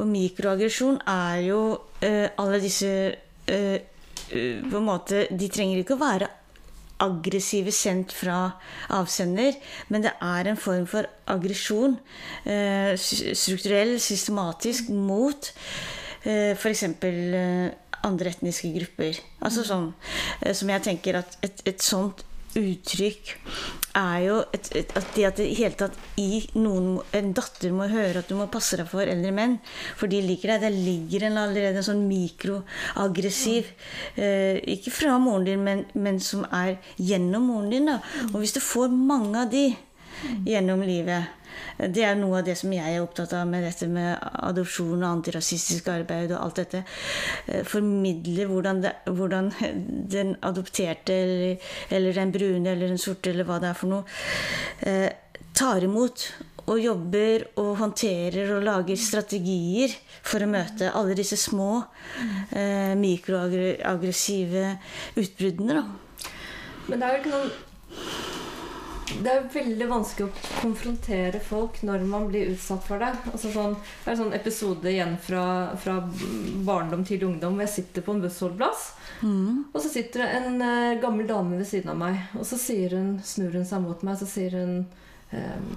[0.00, 1.60] Og mikroaggresjon er jo
[2.02, 2.90] eh, alle disse
[3.46, 6.30] eh, eh, På en måte De trenger ikke å være
[7.02, 8.54] aggressive sendt fra
[8.94, 9.56] avsender,
[9.88, 11.96] men det er en form for aggresjon,
[12.44, 15.50] eh, strukturell, systematisk, mot
[16.24, 16.84] eh, f.eks.
[17.02, 17.72] Eh,
[18.04, 19.16] andre etniske grupper.
[19.40, 19.86] Altså sånn
[20.52, 22.20] som jeg tenker at et, et sånt
[22.58, 23.34] uttrykk
[23.94, 25.96] er jo et, et, at det at det hele tatt
[26.58, 29.56] noen En datter må høre at du må passe deg for eldre menn,
[29.98, 30.64] for de liker deg.
[30.66, 33.70] Der ligger en allerede en sånn mikroaggressiv
[34.18, 37.90] eh, Ikke fra moren din, men, men som er gjennom moren din.
[37.92, 38.00] Da.
[38.32, 39.68] Og hvis du får mange av de
[40.48, 41.43] gjennom livet
[41.78, 45.08] det er noe av det som jeg er opptatt av med dette med adopsjon og
[45.10, 46.84] antirasistisk arbeid og alt dette.
[47.46, 49.52] Eh, Formidle hvordan, det, hvordan
[50.10, 54.18] den adopterte eller, eller den brune eller den sorte eller hva det er for noe,
[54.86, 55.08] eh,
[55.54, 56.28] tar imot
[56.64, 59.92] og jobber og håndterer og lager strategier
[60.24, 61.82] for å møte alle disse små
[62.56, 64.70] eh, mikroaggressive
[65.20, 65.82] utbruddene.
[65.82, 66.30] Da.
[66.88, 67.52] Men det er jo ikke noen
[69.04, 73.10] det er veldig vanskelig å konfrontere folk når man blir utsatt for det.
[73.30, 75.44] Altså sånn, det er en sånn episode igjen fra,
[75.80, 75.98] fra
[76.66, 78.86] barndom til ungdom hvor jeg sitter på en bussholdeplass.
[79.74, 82.58] Og så sitter det en uh, gammel dame ved siden av meg, og så
[82.94, 84.74] hun, snur hun seg mot meg så sier hun
[85.32, 85.68] ehm,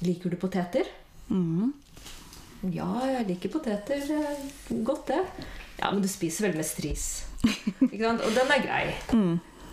[0.00, 0.88] Liker du poteter?
[1.28, 1.72] Mm.
[2.72, 4.00] Ja, jeg liker poteter.
[4.00, 4.44] eh,
[4.84, 5.18] Godt, det.
[5.80, 7.06] Ja, men du spiser vel mest ris.
[7.84, 8.84] Og den er grei.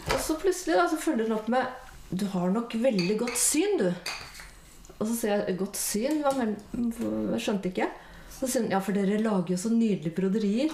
[0.08, 3.78] Og så plutselig da, så følger hun opp med Du har nok veldig godt syn,
[3.82, 3.90] du.
[4.98, 6.22] Og så sier jeg godt syn?
[6.24, 6.56] Hva men,
[7.34, 7.90] jeg skjønte ikke.
[8.38, 10.74] Så sier hun ja, for dere lager jo så nydelige broderier.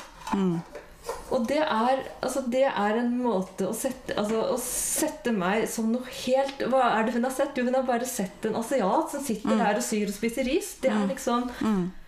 [1.33, 5.89] Og det er, altså, det er en måte å sette, altså, å sette meg som
[5.91, 7.57] noe helt Hva er det hun har sett?
[7.59, 10.75] Jo, hun har bare sett en asiat som sitter der og syr og spiser ris.
[10.83, 11.49] Det er liksom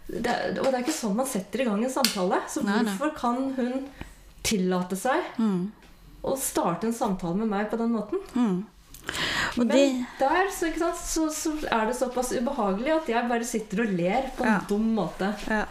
[0.07, 2.39] det, er- Og det er ikke sånn man setter i gang en samtale.
[2.47, 2.93] Så Nei, nei.
[2.93, 3.89] hvorfor kan hun
[4.45, 5.28] tillate seg
[6.23, 8.63] å starte en samtale med meg på den måten?
[9.58, 9.86] Men det
[10.20, 14.30] der så, sant, så, så er det såpass ubehagelig at jeg bare sitter og ler
[14.38, 14.62] på en Ja.
[14.70, 15.32] dum måte.
[15.49, 15.66] Ja.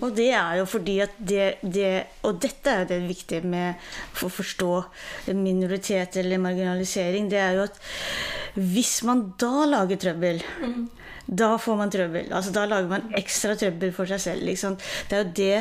[0.00, 3.74] Og det er jo fordi at det, det Og dette er jo det viktige med
[4.12, 4.68] for å forstå
[5.34, 7.28] minoritet eller marginalisering.
[7.32, 7.80] Det er jo at
[8.54, 10.42] hvis man da lager trøbbel
[11.30, 12.32] da får man trøbbel.
[12.34, 14.42] Altså, da lager man ekstra trøbbel for seg selv.
[14.48, 14.76] Liksom.
[15.08, 15.58] Det er jo det,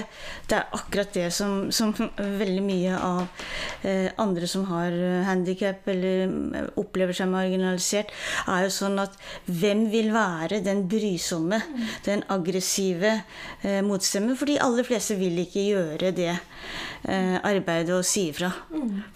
[0.49, 3.45] det er akkurat det som, som veldig mye av
[3.85, 4.95] eh, andre som har
[5.27, 8.09] handikap eller eh, opplever seg marginalisert,
[8.49, 9.13] er jo sånn at
[9.45, 11.61] hvem vil være den brysomme,
[12.07, 13.13] den aggressive
[13.61, 14.37] eh, motstemmen?
[14.39, 18.49] For de aller fleste vil ikke gjøre det eh, arbeidet og si ifra.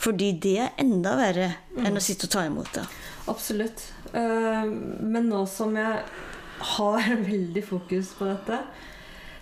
[0.01, 1.49] Fordi det er enda verre
[1.81, 2.85] enn å sitte og ta imot det.
[3.31, 3.87] Absolutt.
[4.13, 4.69] Eh,
[5.01, 6.03] Men nå som jeg
[6.77, 8.59] har veldig fokus på dette,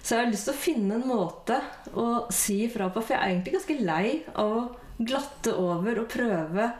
[0.01, 1.59] så jeg har lyst til å finne en måte
[1.93, 3.03] å si ifra på.
[3.05, 4.61] For jeg er egentlig ganske lei av å
[5.01, 6.72] glatte over og prøve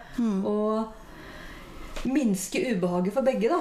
[0.46, 0.58] å
[2.10, 3.60] minske ubehaget for begge, da.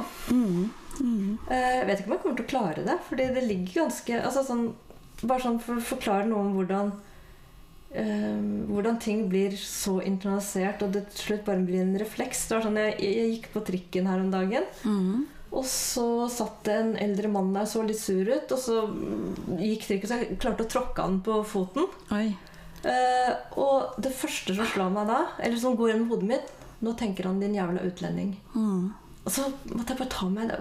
[1.51, 4.19] Eh, Jeg vet ikke om jeg kommer til å klare det, fordi det ligger ganske
[4.23, 4.67] altså sånn,
[5.23, 6.93] Bare sånn for å forklare noe om hvordan
[7.91, 12.45] Uh, hvordan ting blir så internalisert, og det til slutt bare blir en refleks.
[12.47, 14.63] Det var sånn, jeg, jeg gikk på trikken her om dagen,
[15.51, 19.59] og så satt det en eldre mann der så litt sur ut, og så mm,
[19.59, 21.89] gikk trikken, så jeg klarte å tråkke han på foten.
[22.87, 26.95] Eh, og det første som slår meg da, eller som går gjennom hodet mitt Nå
[26.97, 28.39] tenker han 'din jævla utlending'.
[28.55, 28.95] Mm.
[29.27, 30.53] Og så måtte jeg bare ta meg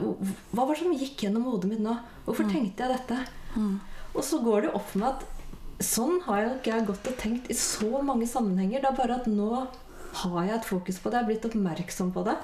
[0.51, 1.93] Hva var det som gikk gjennom hodet mitt nå?
[2.25, 3.19] Hvorfor tenkte jeg dette?
[4.11, 5.23] Og så går det opp for meg at
[5.79, 8.81] sånn har jeg ikke jeg gått og tenkt i så mange sammenhenger.
[8.83, 9.63] Det er bare at nå
[10.22, 11.20] har jeg et fokus på det.
[11.20, 12.36] Jeg er blitt oppmerksom på det.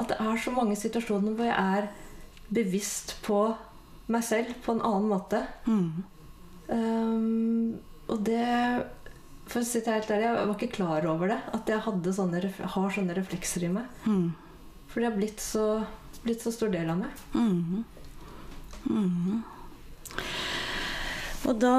[0.00, 1.88] At det er så mange situasjoner hvor jeg er
[2.54, 3.40] bevisst på
[4.12, 5.40] meg selv på en annen måte.
[5.66, 6.04] Mm.
[6.68, 8.44] Um, og det
[9.44, 11.40] For å si det helt ærlig, Jeg var ikke klar over det.
[11.52, 12.40] At jeg sånne,
[12.74, 13.84] har sånne reflekser i meg.
[14.08, 14.32] Mm.
[14.88, 15.84] For det har blitt så,
[16.24, 17.24] blitt så stor del av meg.
[17.34, 17.84] Mm.
[18.84, 19.42] Mhm.
[21.44, 21.76] Og da,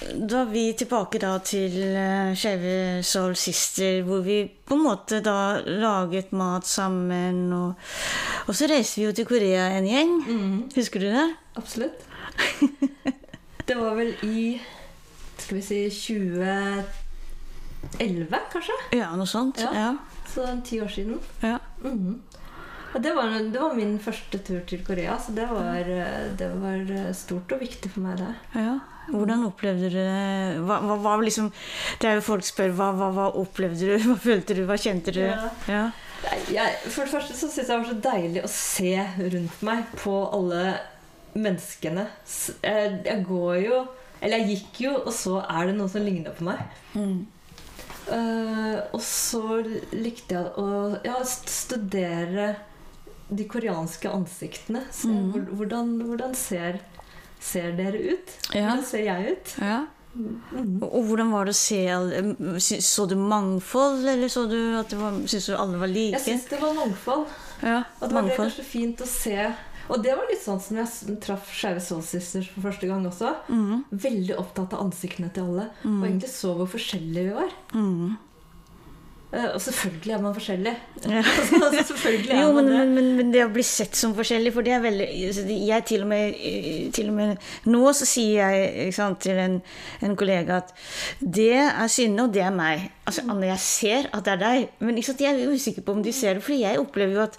[0.00, 5.20] da er vi tilbake da til uh, Skeive Soul Sister, hvor vi på en måte
[5.24, 7.52] da laget mat sammen.
[7.52, 7.74] Og,
[8.46, 10.12] og så reiste vi jo til Korea en gjeng.
[10.76, 11.28] Husker du det?
[11.60, 12.00] Absolutt.
[13.70, 14.58] Det var vel i
[15.40, 16.84] skal vi si 2011,
[18.52, 18.72] kanskje?
[18.98, 19.60] Ja, noe sånt.
[19.62, 19.70] Ja.
[19.74, 19.96] Ja.
[20.30, 21.20] Så ti år siden.
[21.42, 21.58] ja.
[21.84, 22.22] Mm.
[22.92, 26.90] Det, var, det var min første tur til Korea, så det var, eh, det var
[26.90, 28.34] eh, stort og viktig for meg, det.
[28.58, 28.78] ja.
[29.10, 30.60] Hvordan opplevde du det?
[30.66, 31.50] Hva, hva, hva liksom
[32.00, 33.96] Det er jo folk spør hva, hva, hva opplevde du?
[34.10, 34.64] Hva følte du?
[34.68, 35.24] Hva kjente du?
[35.24, 35.50] Ja.
[35.70, 35.82] Ja.
[36.52, 38.94] Jeg, for det første så syns jeg det var så deilig å se
[39.34, 40.64] rundt meg på alle
[41.32, 42.06] menneskene.
[42.60, 43.82] Jeg, jeg går jo
[44.20, 46.60] Eller jeg gikk jo, og så er det noen som ligner på meg.
[46.92, 47.22] Mm.
[48.10, 49.60] Uh, og så
[49.94, 52.50] likte jeg å ja, studere
[53.30, 54.82] de koreanske ansiktene.
[55.06, 55.46] Mhm.
[55.56, 56.80] hvordan, hvordan ser,
[57.40, 58.36] ser dere ut?
[58.54, 58.68] Ja.
[58.70, 59.56] Hvordan ser jeg ut?
[59.60, 59.80] ja.
[60.10, 60.80] Mm.
[60.82, 61.58] Og, hvordan var det å
[62.58, 66.16] se Så du mangfold, eller så du at det var, synes du alle var like?
[66.18, 67.28] Jeg syns det var mangfold.
[67.62, 68.48] ja, Og det var det mangfold.
[68.50, 69.36] kanskje fint å se.
[69.86, 73.30] Og det var litt sånn som jeg traff Skeive Soul Sisters for første gang også.
[73.54, 73.84] Mm.
[73.90, 75.68] Veldig opptatt av ansiktene til alle.
[75.84, 76.00] Mm.
[76.02, 77.54] Og egentlig så hvor forskjellige vi var.
[77.74, 78.10] mhm.
[79.32, 80.76] Eh, Og selvfølgelig er man forskjellig.
[81.10, 81.22] Ja.
[81.64, 82.88] altså, selvfølgelig er Jo, men, man det.
[82.88, 86.04] men, men, det å bli sett som forskjellig, for det er veldig altså, Jeg til
[86.04, 89.60] og med, eh, til og med Nå så sier jeg sant, til en,
[90.04, 90.74] en kollega at
[91.20, 92.90] det er Synne, og det er meg.
[93.10, 96.02] Altså, Anne, jeg ser at det er deg, men sant, jeg er usikker på om
[96.04, 96.44] de ser det.
[96.46, 97.38] For jeg opplever jo at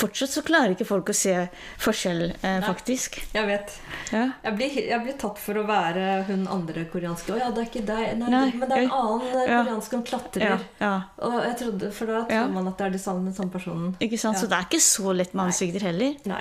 [0.00, 1.32] fortsatt så klarer ikke folk å se
[1.80, 3.16] forskjell, eh, faktisk.
[3.32, 3.72] Jeg vet.
[4.10, 4.26] Ja.
[4.44, 7.32] Jeg blir, jeg blir tatt for å være hun andre koreanske.
[7.32, 8.04] Å ja, det er ikke deg.
[8.20, 9.62] Nei, Nei, men det er en annen eh, ja.
[9.62, 10.46] koreansk som klatrer.
[10.50, 10.92] Ja, ja.
[11.26, 13.94] Og jeg trodde, For da tror man at det er de samme, personen.
[14.04, 14.38] Ikke sant?
[14.38, 16.14] Så det er ikke så lett med ansikter heller.
[16.30, 16.40] Nei.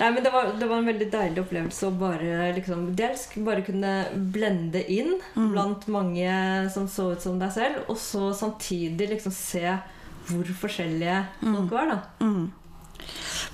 [0.00, 3.64] Nei, men det var, det var en veldig deilig opplevelse å bare liksom Dels bare
[3.66, 3.94] kunne
[4.34, 5.50] blende inn Mm.
[5.52, 6.30] blant mange
[6.72, 9.64] som så ut som deg selv, og så samtidig liksom se
[10.28, 11.98] hvor forskjellige folk var, da.
[12.24, 12.46] Mm.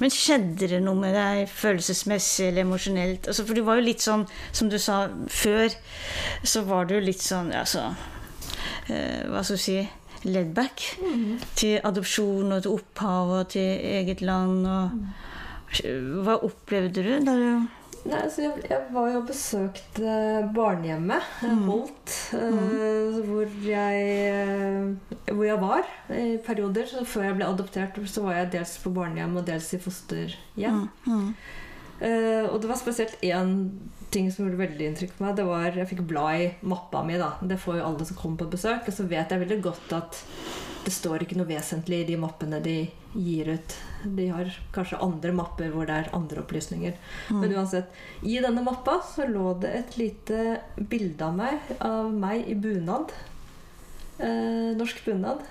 [0.01, 3.27] Men skjedde det noe med deg følelsesmessig eller emosjonelt?
[3.29, 4.25] Altså, for du var jo litt sånn,
[4.55, 5.75] som du sa før,
[6.49, 7.91] så var du litt sånn altså,
[8.89, 9.77] eh, Hva skal du si
[10.25, 10.83] laid back
[11.59, 14.67] til adopsjon og til opphav og til eget land.
[14.67, 14.99] Og,
[16.27, 17.47] hva opplevde du da du
[18.03, 20.15] Nei, altså jeg, jeg var jo og besøkte
[20.57, 21.61] barnehjemmet, mm.
[21.69, 26.89] Holt, eh, hvor, jeg, eh, hvor jeg var i perioder.
[26.91, 30.81] Så før jeg ble adoptert, så var jeg dels på barnehjem og dels i fosterhjem.
[31.07, 31.31] Mm, mm,
[32.03, 33.51] Eh, og det var spesielt én
[34.13, 35.37] ting som gjorde veldig inntrykk på meg.
[35.39, 37.17] Det var, Jeg fikk bla i mappa mi.
[37.21, 37.33] da.
[37.41, 38.87] Det får jo alle som kommer på besøk.
[38.89, 40.21] Og så vet jeg veldig godt at
[40.83, 42.77] det står ikke noe vesentlig i de mappene de
[43.15, 43.75] gir ut.
[44.05, 46.97] De har kanskje andre mapper hvor det er andre opplysninger.
[47.31, 47.93] Men uansett,
[48.23, 50.61] i denne mappa så lå det et lite
[50.91, 53.13] bilde av meg, av meg i bunad.
[54.19, 55.45] Eh, norsk bunad.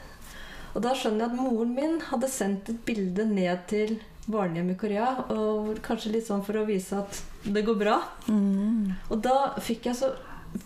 [0.76, 3.98] Og da skjønner jeg at moren min hadde sendt et bilde ned til
[4.32, 5.14] barnehjem i Korea.
[5.34, 7.96] Og kanskje litt sånn for å vise at det går bra.
[8.28, 10.12] mm, Og da fikk jeg så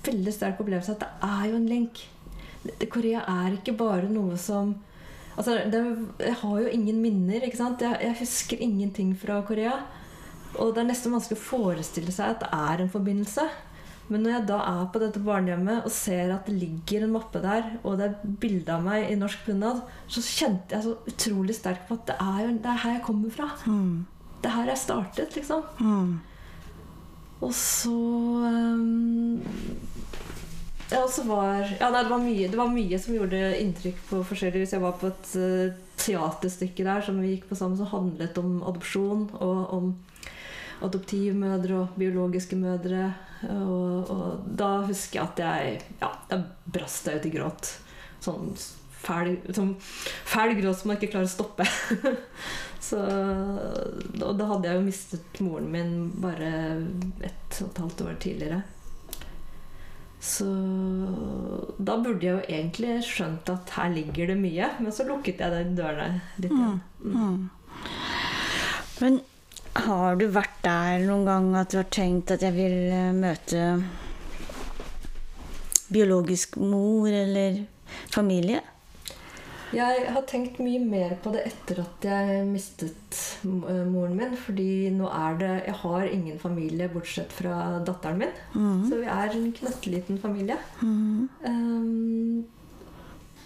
[0.05, 2.01] veldig sterk opplevelse at det er jo en link.
[2.89, 4.76] Korea er ikke bare noe som
[5.36, 5.80] Altså, det,
[6.23, 7.82] jeg har jo ingen minner, ikke sant?
[7.84, 9.73] Jeg, jeg husker ingenting fra Korea.
[10.55, 13.43] Og det er nesten vanskelig å forestille seg at det er en forbindelse.
[14.07, 17.41] Men når jeg da er på dette barnehjemmet og ser at det ligger en mappe
[17.43, 21.57] der, og det er bilde av meg i norsk bunad, så kjente jeg så utrolig
[21.57, 23.49] sterkt på at det er jo det er her jeg kommer fra.
[23.65, 24.05] mm,
[24.39, 25.67] Det er her jeg startet, liksom.
[25.82, 26.15] mm.
[27.45, 29.41] Og så um,
[30.91, 34.21] Ja, så var Ja, nei, det var mye, det var mye som gjorde inntrykk på
[34.31, 34.75] forskjellige vis.
[34.75, 38.59] Jeg var på et uh, teaterstykke der som vi gikk på sammen, som handlet om
[38.65, 39.93] adopsjon og om
[40.85, 43.13] adoptivmødre og biologiske mødre.
[43.45, 47.71] Og, og da husker jeg at jeg Ja, da brast jeg ut i gråt.
[48.23, 48.55] Sånn
[49.05, 51.67] fæl, sånn fæl gråt som man ikke klarer å stoppe.
[52.86, 56.49] Så, og da hadde jeg jo mistet moren min bare
[57.25, 58.61] ett og et halvt år tidligere.
[60.25, 60.45] Så
[61.77, 65.53] da burde jeg jo egentlig skjønt at her ligger det mye, men så lukket jeg
[65.53, 66.79] den dørene litt igjen.
[67.05, 67.49] Mm.
[69.03, 69.19] Men
[69.86, 73.65] har du vært der noen gang at du har tenkt at jeg vil eh, møte
[75.93, 77.61] biologisk mor eller
[78.13, 78.63] familie?
[79.74, 84.36] Jeg har tenkt mye mer på det etter at jeg mistet eh, moren min.
[84.38, 88.36] Fordi nå er det Jeg har ingen familie bortsett fra datteren min.
[88.53, 88.84] Mm.
[88.89, 90.59] Så vi er en knøttliten familie.
[90.82, 91.30] Mm.
[91.47, 92.45] Um,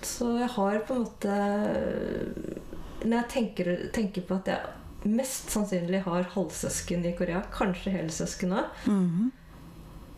[0.02, 1.34] Så jeg har på en måte
[3.04, 4.60] Når jeg tenker, tenker på at jeg
[5.08, 9.30] mest sannsynlig har halvsøsken i Korea, kanskje helsøsken òg, mm.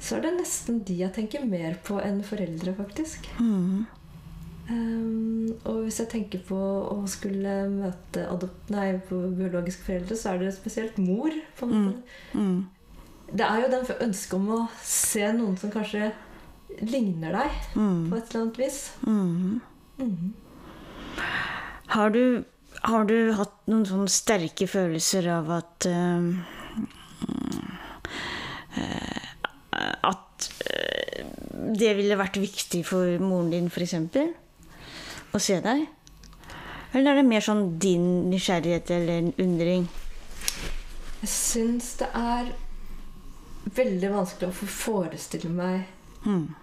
[0.02, 3.30] så er det nesten de jeg tenker mer på enn foreldre, faktisk.
[3.38, 3.86] Mhm.
[4.70, 10.34] Um, og hvis jeg tenker på å skulle møte adopt, nei, på biologiske foreldre, så
[10.34, 11.32] er det spesielt mor.
[11.58, 12.02] på en måte.
[12.34, 12.68] Mm.
[13.32, 16.12] Det er jo den ønsket om å se noen som kanskje
[16.82, 18.10] ligner deg Mm.
[18.10, 18.80] på et eller annet vis.
[19.06, 19.62] Mhm.
[20.00, 20.34] Mhm.
[21.88, 22.44] Har du,
[22.84, 26.22] har du hatt noen sånne sterke følelser av at uh,
[28.78, 29.28] uh,
[30.04, 31.26] At eh,
[31.78, 33.94] det ville vært viktig for moren din, f.eks.?
[35.32, 35.86] Å se deg?
[36.92, 39.86] Eller er det mer sånn din nysgjerrighet eller en undring?
[41.22, 42.50] Jeg syns det er
[43.78, 45.88] veldig vanskelig å få forestille meg
[46.22, 46.54] Mm.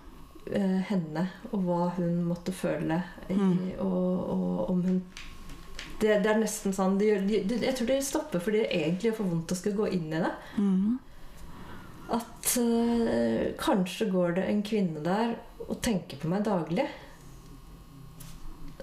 [0.54, 3.00] eh, henne og hva hun måtte føle.
[3.28, 3.34] I,
[3.80, 5.00] og, og om hun
[5.98, 9.10] det, det er nesten sånn de, de, de, Jeg tror de stopper fordi det egentlig
[9.10, 10.30] er for vondt å skulle gå inn i det.
[10.62, 10.98] Mm.
[12.14, 15.34] At øh, kanskje går det en kvinne der
[15.66, 16.86] og tenker på meg daglig.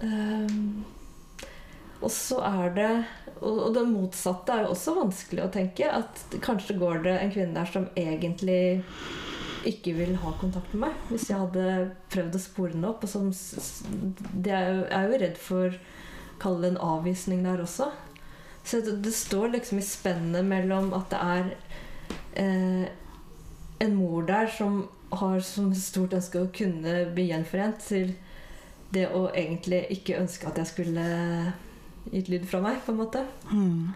[0.04, 0.84] Ehm,
[2.04, 2.90] og så er det
[3.42, 5.90] og, det motsatte er jo også vanskelig å tenke.
[5.92, 8.80] At kanskje går det en kvinne der som egentlig
[9.66, 10.98] ikke vil ha kontakt med meg.
[11.10, 13.06] Hvis jeg hadde prøvd å spore henne opp.
[13.06, 13.30] Og som,
[14.34, 15.80] det er jo, jeg er jo redd for
[16.36, 17.90] Kall det en avvisning der også.
[18.66, 21.46] Så det, det står liksom i spennet mellom at det er
[22.42, 22.88] eh,
[23.86, 24.82] en mor der som
[25.16, 28.12] har som stort ønske å kunne bli gjenforent, til
[28.94, 31.06] det å egentlig ikke ønske at jeg skulle
[32.12, 33.24] gitt lyd fra meg, på en måte.
[33.50, 33.96] Mm.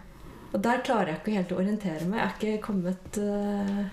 [0.50, 2.20] Og der klarer jeg ikke helt å orientere meg.
[2.20, 3.84] Jeg er ikke kommet uh,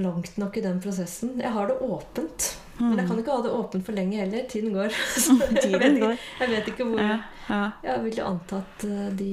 [0.00, 1.36] langt nok i den prosessen.
[1.42, 2.54] Jeg har det åpent.
[2.80, 4.46] Men jeg kan ikke ha det åpent for lenge heller.
[4.48, 4.94] Tiden går.
[5.24, 7.18] Så jeg, vet ikke, jeg vet ikke hvor Ja,
[7.50, 7.64] ja.
[7.84, 9.32] Jeg vil jo anta at eh, de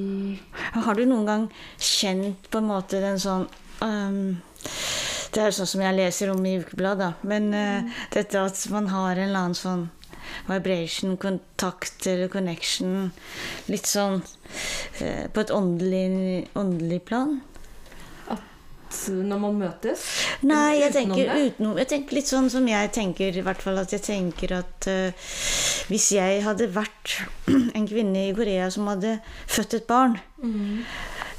[0.73, 1.45] Har du noen gang
[1.77, 3.47] kjent på en måte den sånn
[3.85, 4.19] um
[5.31, 7.11] Det er sånn som jeg leser om i ukebladet.
[7.27, 9.87] Men uh, dette at man har en eller annen sånn
[10.47, 13.11] vibration, kontakt eller connection
[13.71, 14.21] Litt sånn
[15.01, 17.37] eh, på et åndelig, åndelig plan.
[18.87, 20.03] Når man møtes
[20.47, 23.91] Nei, jeg tenker utenom Jeg tenker litt sånn som jeg tenker, i hvert fall at
[23.93, 25.27] jeg tenker at eh,
[25.91, 27.17] hvis jeg hadde vært
[27.77, 29.17] en kvinne i Korea som hadde
[29.47, 30.83] født et barn, mm.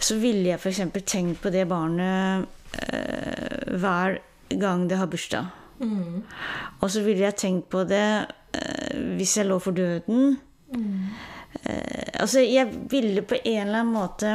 [0.01, 0.85] så ville jeg f.eks.
[1.09, 2.49] tenkt på det barnet
[2.85, 5.58] eh, hver gang det har bursdag.
[5.79, 6.23] Mhm.
[6.81, 10.39] Og så ville jeg tenkt på det eh, hvis jeg lå for døden.
[10.75, 11.11] Mm.
[11.65, 14.33] Eh, altså, jeg ville på en eller annen måte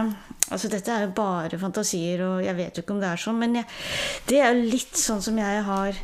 [0.51, 3.37] Altså, dette er jo bare fantasier, og jeg vet jo ikke om det er sånn,
[3.39, 3.65] men jeg,
[4.29, 5.97] det er jo litt sånn som jeg har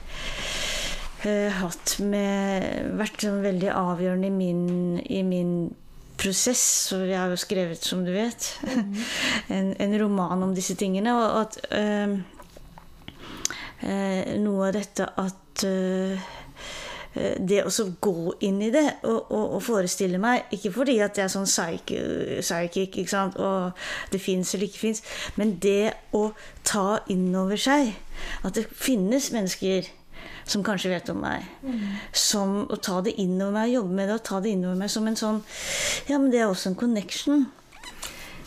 [1.28, 4.64] eh, hatt med Vært sånn veldig avgjørende i min,
[5.06, 5.54] i min
[6.20, 6.64] prosess.
[6.96, 8.48] Og jeg har jo skrevet, som du vet,
[9.56, 11.14] en, en roman om disse tingene.
[11.20, 12.18] Og at eh,
[13.82, 16.30] noe av dette at eh,
[17.16, 21.18] eh, det å gå inn i det og, og, og forestille meg Ikke fordi at
[21.18, 23.40] jeg er sånn psychic, ikke sant?
[23.40, 23.72] og
[24.12, 25.04] det fins eller ikke fins,
[25.40, 26.30] men det å
[26.68, 27.96] ta inn over seg
[28.44, 29.88] at det finnes mennesker
[30.50, 31.46] som kanskje vet om meg.
[32.16, 34.80] Som å ta det inn over meg, jobbe med det og ta det inn over
[34.80, 35.42] meg som en sånn
[36.10, 37.46] Ja, men det er også en connection.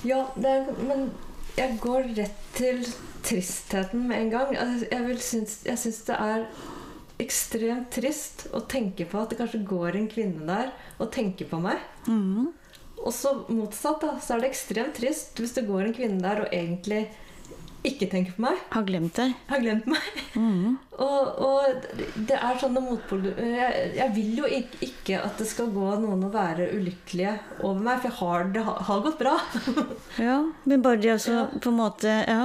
[0.02, 1.12] Ja, er, men
[1.54, 2.84] jeg går rett til
[3.24, 4.56] tristheten med en gang.
[4.56, 6.46] Altså, Jeg, synes, jeg syns det er
[7.22, 11.60] ekstremt trist å tenke på at det kanskje går en kvinne der og tenker på
[11.62, 11.82] meg.
[12.08, 12.50] Mm.
[13.02, 16.44] Og så motsatt, da, så er det ekstremt trist hvis det går en kvinne der
[16.44, 17.06] og egentlig
[17.82, 18.58] ikke tenker på meg.
[18.70, 19.34] Har glemt deg.
[19.50, 20.08] Har glemt meg.
[20.38, 20.78] Mm.
[21.02, 21.86] Og, og
[22.28, 23.24] det er sånne motpol...
[23.32, 27.32] jeg, jeg vil jo ikke, at det skal gå noen å være ulykkelige
[27.64, 29.32] over meg, for jeg har, det har, gått bra.
[30.28, 30.36] Ja,
[30.68, 31.46] men bare det altså Ja.
[31.56, 32.44] på en måte Ja.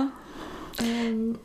[0.81, 1.35] Um,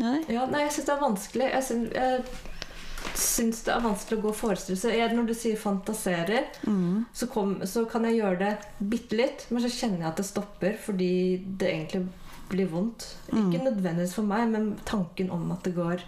[0.00, 0.18] Nei.
[0.26, 1.48] Ja, nei, jeg syns det er vanskelig.
[1.52, 5.14] Jeg syns, jeg syns det er vanskelig å gå og forestille seg.
[5.14, 7.04] Når du sier 'fantaserer', mm.
[7.14, 8.52] så, kom, så kan jeg gjøre det
[8.90, 11.14] bitte litt, men så kjenner jeg at det stopper fordi
[11.46, 12.08] det egentlig
[12.50, 13.06] blir vondt.
[13.32, 16.02] Ikke nødvendigvis for meg, men tanken om at det går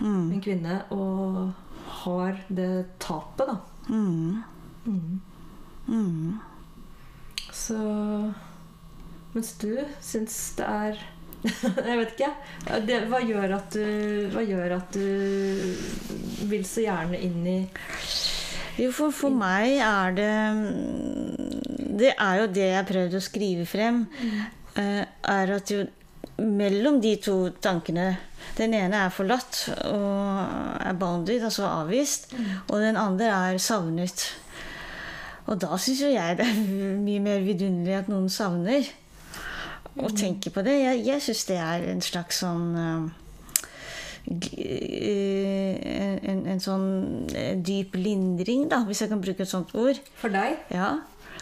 [0.00, 0.30] mm.
[0.32, 1.50] en kvinne og
[2.02, 2.70] har det
[3.02, 3.58] tapet, da.
[3.88, 4.42] Mhm.
[4.86, 5.20] Mm.
[5.86, 6.38] Mhm.
[7.52, 7.76] Så
[9.34, 11.00] Mens du syns det er
[11.88, 12.30] Jeg vet ikke.
[12.84, 13.84] Det, hva, gjør at du,
[14.34, 17.58] hva gjør at du vil så gjerne inn i
[18.80, 20.34] Jo, for, for meg er det
[22.02, 24.02] Det er jo det jeg har prøvd å skrive frem.
[24.20, 24.44] eh,
[24.78, 25.84] Er at jo
[26.40, 28.16] mellom de to tankene
[28.56, 32.32] Den ene er forlatt og er bounded, altså avvist.
[32.68, 34.24] Og den andre er savnet.
[35.46, 36.58] Og da syns jo jeg det er
[37.06, 38.88] mye mer vidunderlig at noen savner.
[39.98, 40.76] Og tenker på det.
[40.80, 43.08] Jeg, jeg syns det er en slags sånn eh,
[44.56, 46.90] eh, en, en sånn
[47.34, 49.98] eh, dyp lindring, da, hvis jeg kan bruke et sånt ord.
[50.20, 50.60] For deg?
[50.72, 51.00] Ja,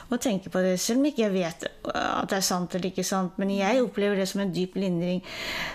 [0.09, 3.05] og tenke på det, selv om ikke jeg vet at det er sant eller ikke
[3.05, 3.37] sant.
[3.41, 5.23] Men jeg opplever det som en dyp lindring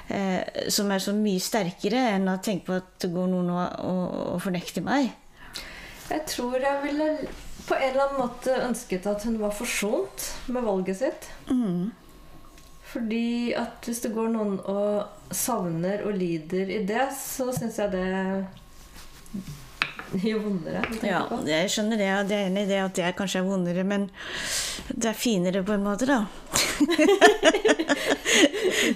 [0.10, 0.42] eh,
[0.74, 4.06] som er så mye sterkere enn å tenke på at det går noen og, og,
[4.34, 5.12] og fornekter meg.
[6.10, 7.10] Jeg tror jeg ville
[7.64, 11.30] på en eller annen måte ønsket at hun var forsont med valget sitt.
[11.48, 11.92] Mm.
[12.94, 17.94] Fordi at hvis det går noen og savner og lider i det, så syns jeg
[17.96, 18.10] det
[20.24, 20.82] gjør vondere.
[21.06, 24.08] Ja, jeg skjønner det, jeg er enig i det at det kanskje er vondere, men
[24.90, 26.24] det er finere på en måte, da.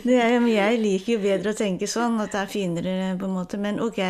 [0.08, 3.38] det er, jeg liker jo bedre å tenke sånn, at det er finere på en
[3.38, 4.02] måte, men ok.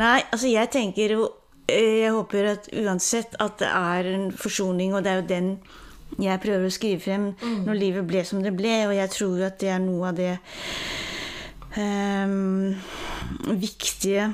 [0.00, 1.28] Nei, altså jeg tenker jo
[1.68, 5.54] eh, Jeg håper at uansett at det er en forsoning, og det er jo den
[6.20, 7.22] jeg prøver å skrive frem
[7.64, 10.18] når livet ble som det ble, og jeg tror jo at det er noe av
[10.18, 10.34] det
[11.80, 12.74] um,
[13.56, 14.26] viktige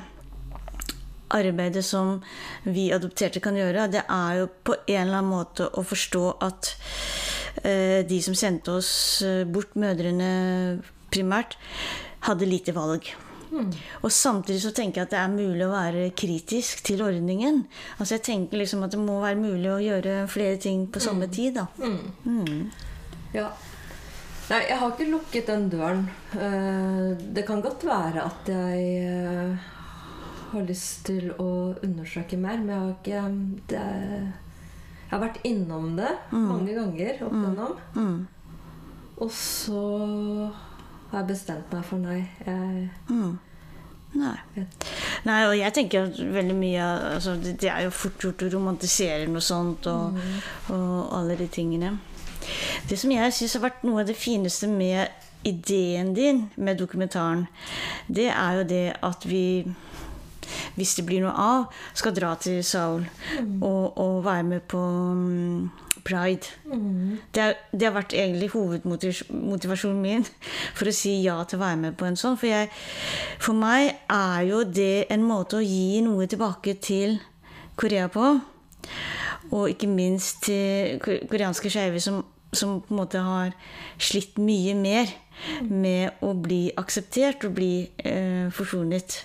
[1.35, 2.19] arbeidet som
[2.65, 6.73] vi adopterte kan gjøre, det er jo på en eller annen måte å forstå at
[7.63, 8.91] eh, de som sendte oss
[9.25, 10.81] eh, bort, mødrene
[11.13, 11.57] primært,
[12.27, 13.07] hadde lite valg.
[14.05, 17.63] Og samtidig så tenker jeg at det er mulig å være kritisk til ordningen.
[17.97, 21.25] Altså jeg tenker liksom at det må være mulig å gjøre flere ting på samme
[21.33, 21.57] tid.
[21.57, 21.65] da.
[23.33, 23.47] Ja.
[24.49, 26.05] Nei, jeg har ikke lukket den døren.
[26.33, 29.57] Eh, Det kan godt være at jeg
[30.51, 31.49] har lyst til å
[31.85, 33.23] undersøke mer, men jeg har ikke
[33.69, 34.29] det er,
[35.09, 37.77] Jeg har vært innom det mange ganger opp igjennom.
[37.95, 38.27] Mm.
[39.19, 39.83] Og så
[41.09, 42.23] har jeg bestemt meg for nei.
[42.45, 43.37] Jeg Mm.
[44.13, 44.35] Nei.
[45.27, 49.27] Nei, og jeg tenker veldig mye altså, det, det er jo fort gjort å romantisere
[49.29, 50.17] noe sånt og,
[50.73, 51.91] og alle de tingene.
[52.89, 55.09] Det som jeg syns har vært noe av det fineste med
[55.45, 57.45] ideen din med dokumentaren,
[58.07, 59.43] det er jo det at vi
[60.75, 63.05] hvis det blir noe av, skal dra til Seoul
[63.61, 65.69] og, og være med på mm,
[66.05, 66.47] Pride.
[67.33, 70.25] Det, er, det har vært egentlig hovedmotivasjonen min
[70.77, 72.37] for å si ja til å være med på en sånn.
[72.39, 72.69] For, jeg,
[73.41, 77.19] for meg er jo det en måte å gi noe tilbake til
[77.79, 78.31] Korea på.
[79.49, 82.21] Og ikke minst til koreanske skeive som,
[82.53, 83.55] som på en måte har
[84.01, 85.11] slitt mye mer
[85.63, 87.73] med å bli akseptert og bli
[88.03, 89.21] eh, forsonet.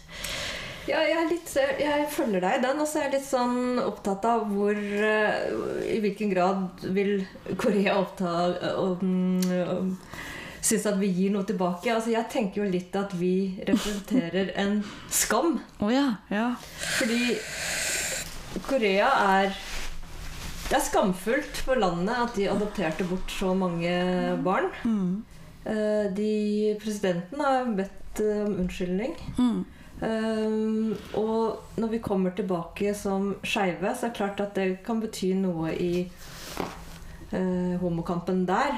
[0.85, 2.81] Ja, jeg, er litt, jeg følger deg i den.
[2.83, 5.51] Og så er jeg litt sånn opptatt av hvor eh,
[5.95, 7.25] I hvilken grad vil
[7.61, 8.35] Korea oppta
[8.81, 9.93] og, og
[10.65, 11.93] synes at vi gir noe tilbake.
[11.93, 14.81] Altså, jeg tenker jo litt at vi representerer en
[15.13, 15.59] skam.
[15.81, 16.51] Oh, ja, ja.
[16.99, 17.37] Fordi
[18.69, 19.55] Korea er
[20.65, 23.91] Det er skamfullt for landet at de adopterte bort så mange
[24.45, 24.71] barn.
[24.85, 25.25] Mm.
[26.17, 26.31] De,
[26.81, 29.13] presidenten har bedt eh, om unnskyldning.
[29.37, 29.65] Mm.
[30.05, 34.99] Um, og når vi kommer tilbake som skeive, så er det klart at det kan
[35.01, 36.05] bety noe i
[37.33, 38.77] uh, homokampen der.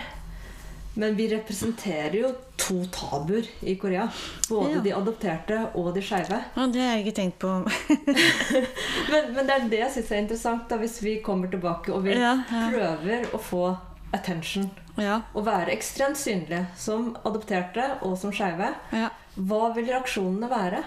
[0.97, 4.07] Men vi representerer jo to tabuer i Korea.
[4.49, 4.81] Både Ja.
[4.81, 6.39] de adopterte og de skeive.
[6.57, 7.51] Ja, det har jeg ikke tenkt på.
[9.11, 12.03] Men, men det er det jeg syns er interessant, da, hvis vi kommer tilbake og
[12.07, 12.63] vi Ja, ja.
[12.73, 13.77] prøver å få
[14.17, 14.71] attention.
[14.97, 18.73] ja, Og være ekstremt synlige som adopterte og som skeive.
[18.93, 19.11] ja.
[19.37, 20.83] Hva vil reaksjonene være?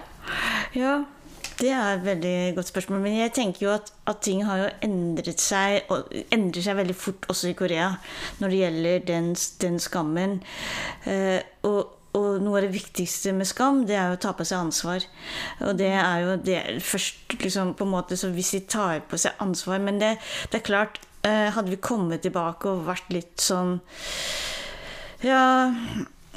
[0.74, 0.98] Ja,
[1.60, 3.00] det er et veldig godt spørsmål.
[3.04, 6.96] Men jeg tenker jo at, at ting har jo endret seg, og endrer seg veldig
[6.96, 7.92] fort også i Korea
[8.40, 9.32] når det gjelder den,
[9.62, 10.38] den skammen.
[11.04, 11.38] Eh,
[11.68, 14.64] og, og noe av det viktigste med skam, det er jo å ta på seg
[14.64, 15.04] ansvar.
[15.68, 19.20] Og det er jo det først liksom på en måte Så hvis de tar på
[19.20, 20.16] seg ansvar Men det,
[20.50, 23.78] det er klart, eh, hadde vi kommet tilbake og vært litt sånn
[25.22, 25.44] Ja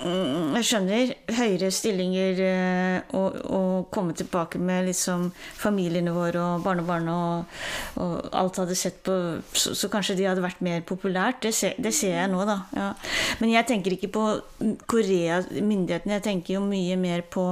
[0.04, 5.30] jeg skjønner høyere stillinger eh, og, og komme tilbake med liksom
[5.60, 7.62] familiene våre og barnebarn og,
[8.04, 9.16] og alt hadde sett på
[9.56, 11.42] så, så kanskje de hadde vært mer populært.
[11.46, 12.60] Det ser, det ser jeg nå, da.
[12.76, 12.90] Ja.
[13.40, 14.26] Men jeg tenker ikke på
[14.92, 16.18] Korea, myndighetene.
[16.20, 17.48] Jeg tenker jo mye mer på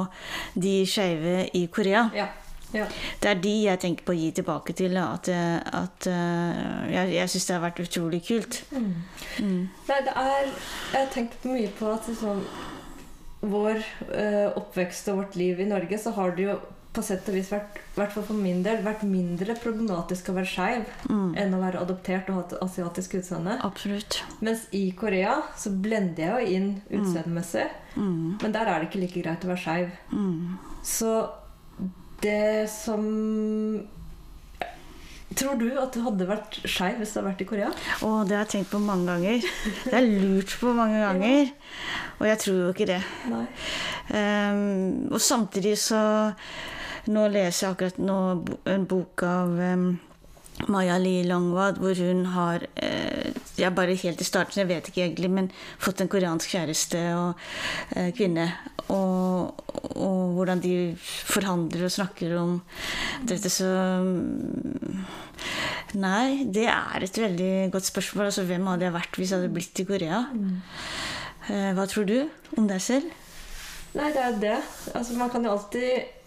[0.60, 2.10] de skeive i Korea.
[2.16, 2.30] Ja.
[2.74, 2.86] Ja.
[3.22, 4.98] Det er de jeg tenker på å gi tilbake til.
[4.98, 8.62] At, eh, at eh, jeg, jeg syns det har vært utrolig kult.
[8.72, 12.44] Nei, det er Jeg har tenkt mye på at liksom,
[13.42, 13.82] vår
[14.14, 16.60] eh, oppvekst og vårt liv i Norge, så har det jo
[16.92, 20.90] på sett og vis vært, hvert for min del, vært mindre problematisk å være skeiv
[21.08, 21.30] Mm.
[21.40, 23.54] enn å være adoptert og ha et asiatisk utseende.
[23.64, 24.18] Absolutt.
[24.44, 28.38] Mens i Korea så blender jeg jo inn utseendemessig, Mm.
[28.42, 29.90] men der er det ikke like greit å være skeiv.
[30.12, 30.58] Mm.
[30.84, 31.30] Så
[32.22, 33.08] det som
[35.32, 37.70] Tror du at du hadde vært skeiv hvis du hadde vært i Korea?
[38.04, 39.46] Og det har jeg tenkt på mange ganger.
[39.86, 41.54] Det er lurt på mange ganger.
[42.20, 43.00] Og jeg tror jo ikke det.
[44.12, 46.04] Ehm, og samtidig så
[47.10, 48.16] Nå leser jeg akkurat nå
[48.70, 49.86] en bok av um,
[50.68, 53.32] Maya Lee Longwad, hvor hun har eh,
[53.62, 55.50] er bare helt i starten, jeg vet ikke egentlig, men
[55.82, 57.42] fått en koreansk kjæreste og
[57.96, 58.48] eh, kvinne.
[58.92, 59.62] Og,
[59.96, 62.58] og hvordan de forhandler og snakker om
[63.28, 63.70] dette, så
[64.04, 65.06] mm,
[66.02, 68.30] Nei, det er et veldig godt spørsmål.
[68.30, 70.22] Altså, hvem hadde jeg vært hvis jeg hadde blitt i Korea?
[71.50, 72.18] Eh, hva tror du
[72.56, 73.10] om deg selv?
[73.98, 74.60] Nei, det er det.
[74.96, 76.21] Altså, man kan jo alltid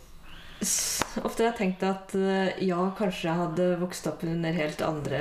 [1.25, 5.21] Ofte har jeg tenkt at eh, ja, kanskje jeg hadde vokst opp under helt andre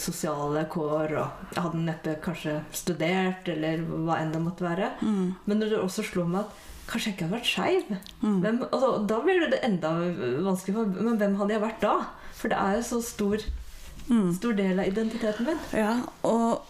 [0.00, 4.90] sosiale kår, og jeg hadde neppe kanskje studert, eller hva enn det måtte være.
[5.02, 5.34] Mm.
[5.46, 8.62] Men når det også slo meg at kanskje jeg ikke hadde vært skeiv, Mm.
[8.72, 9.90] altså, da blir det enda
[10.46, 10.74] vanskelig.
[10.74, 11.94] For, men hvem hadde jeg vært da?
[12.38, 13.44] For det er jo så stor,
[14.08, 14.30] Mm.
[14.38, 15.58] stor del av identiteten min.
[15.76, 15.90] Ja,
[16.24, 16.62] og,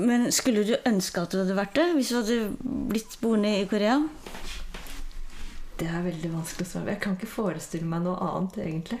[0.00, 2.38] men skulle du ønske at du hadde vært det, hvis du hadde
[2.90, 4.00] blitt boende i Korea?
[5.80, 6.92] Det er veldig vanskelig å svare.
[6.92, 9.00] Jeg kan ikke forestille meg noe annet, egentlig.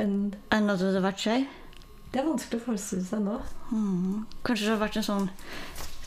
[0.00, 1.46] enn en at det hadde vært seg?
[2.12, 3.38] Det er vanskelig å forestille seg nå.
[3.70, 4.26] Mm.
[4.44, 5.28] Kanskje det hadde vært en sånn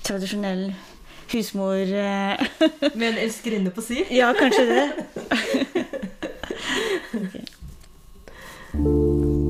[0.03, 0.63] tradisjonell
[1.33, 2.43] husmor eh.
[2.99, 4.03] Med en elskerinne på si.
[4.13, 4.85] Ja, kanskje det.
[8.73, 9.42] Kveldsmatpodden.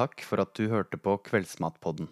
[0.00, 2.06] Takk for at du hørte på Kveldsmatpodden.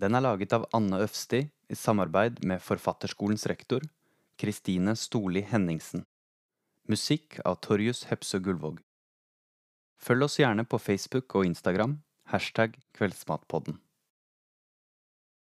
[0.00, 3.84] Den er laget av Anne Øfsti i samarbeid med Forfatterskolens rektor,
[4.40, 6.06] Kristine Storli Henningsen.
[6.88, 8.80] Musikk av Torjus Hepsø Gullvåg.
[10.00, 11.98] Følg oss gjerne på Facebook og Instagram,
[12.32, 13.76] hashtag Kveldsmatpodden.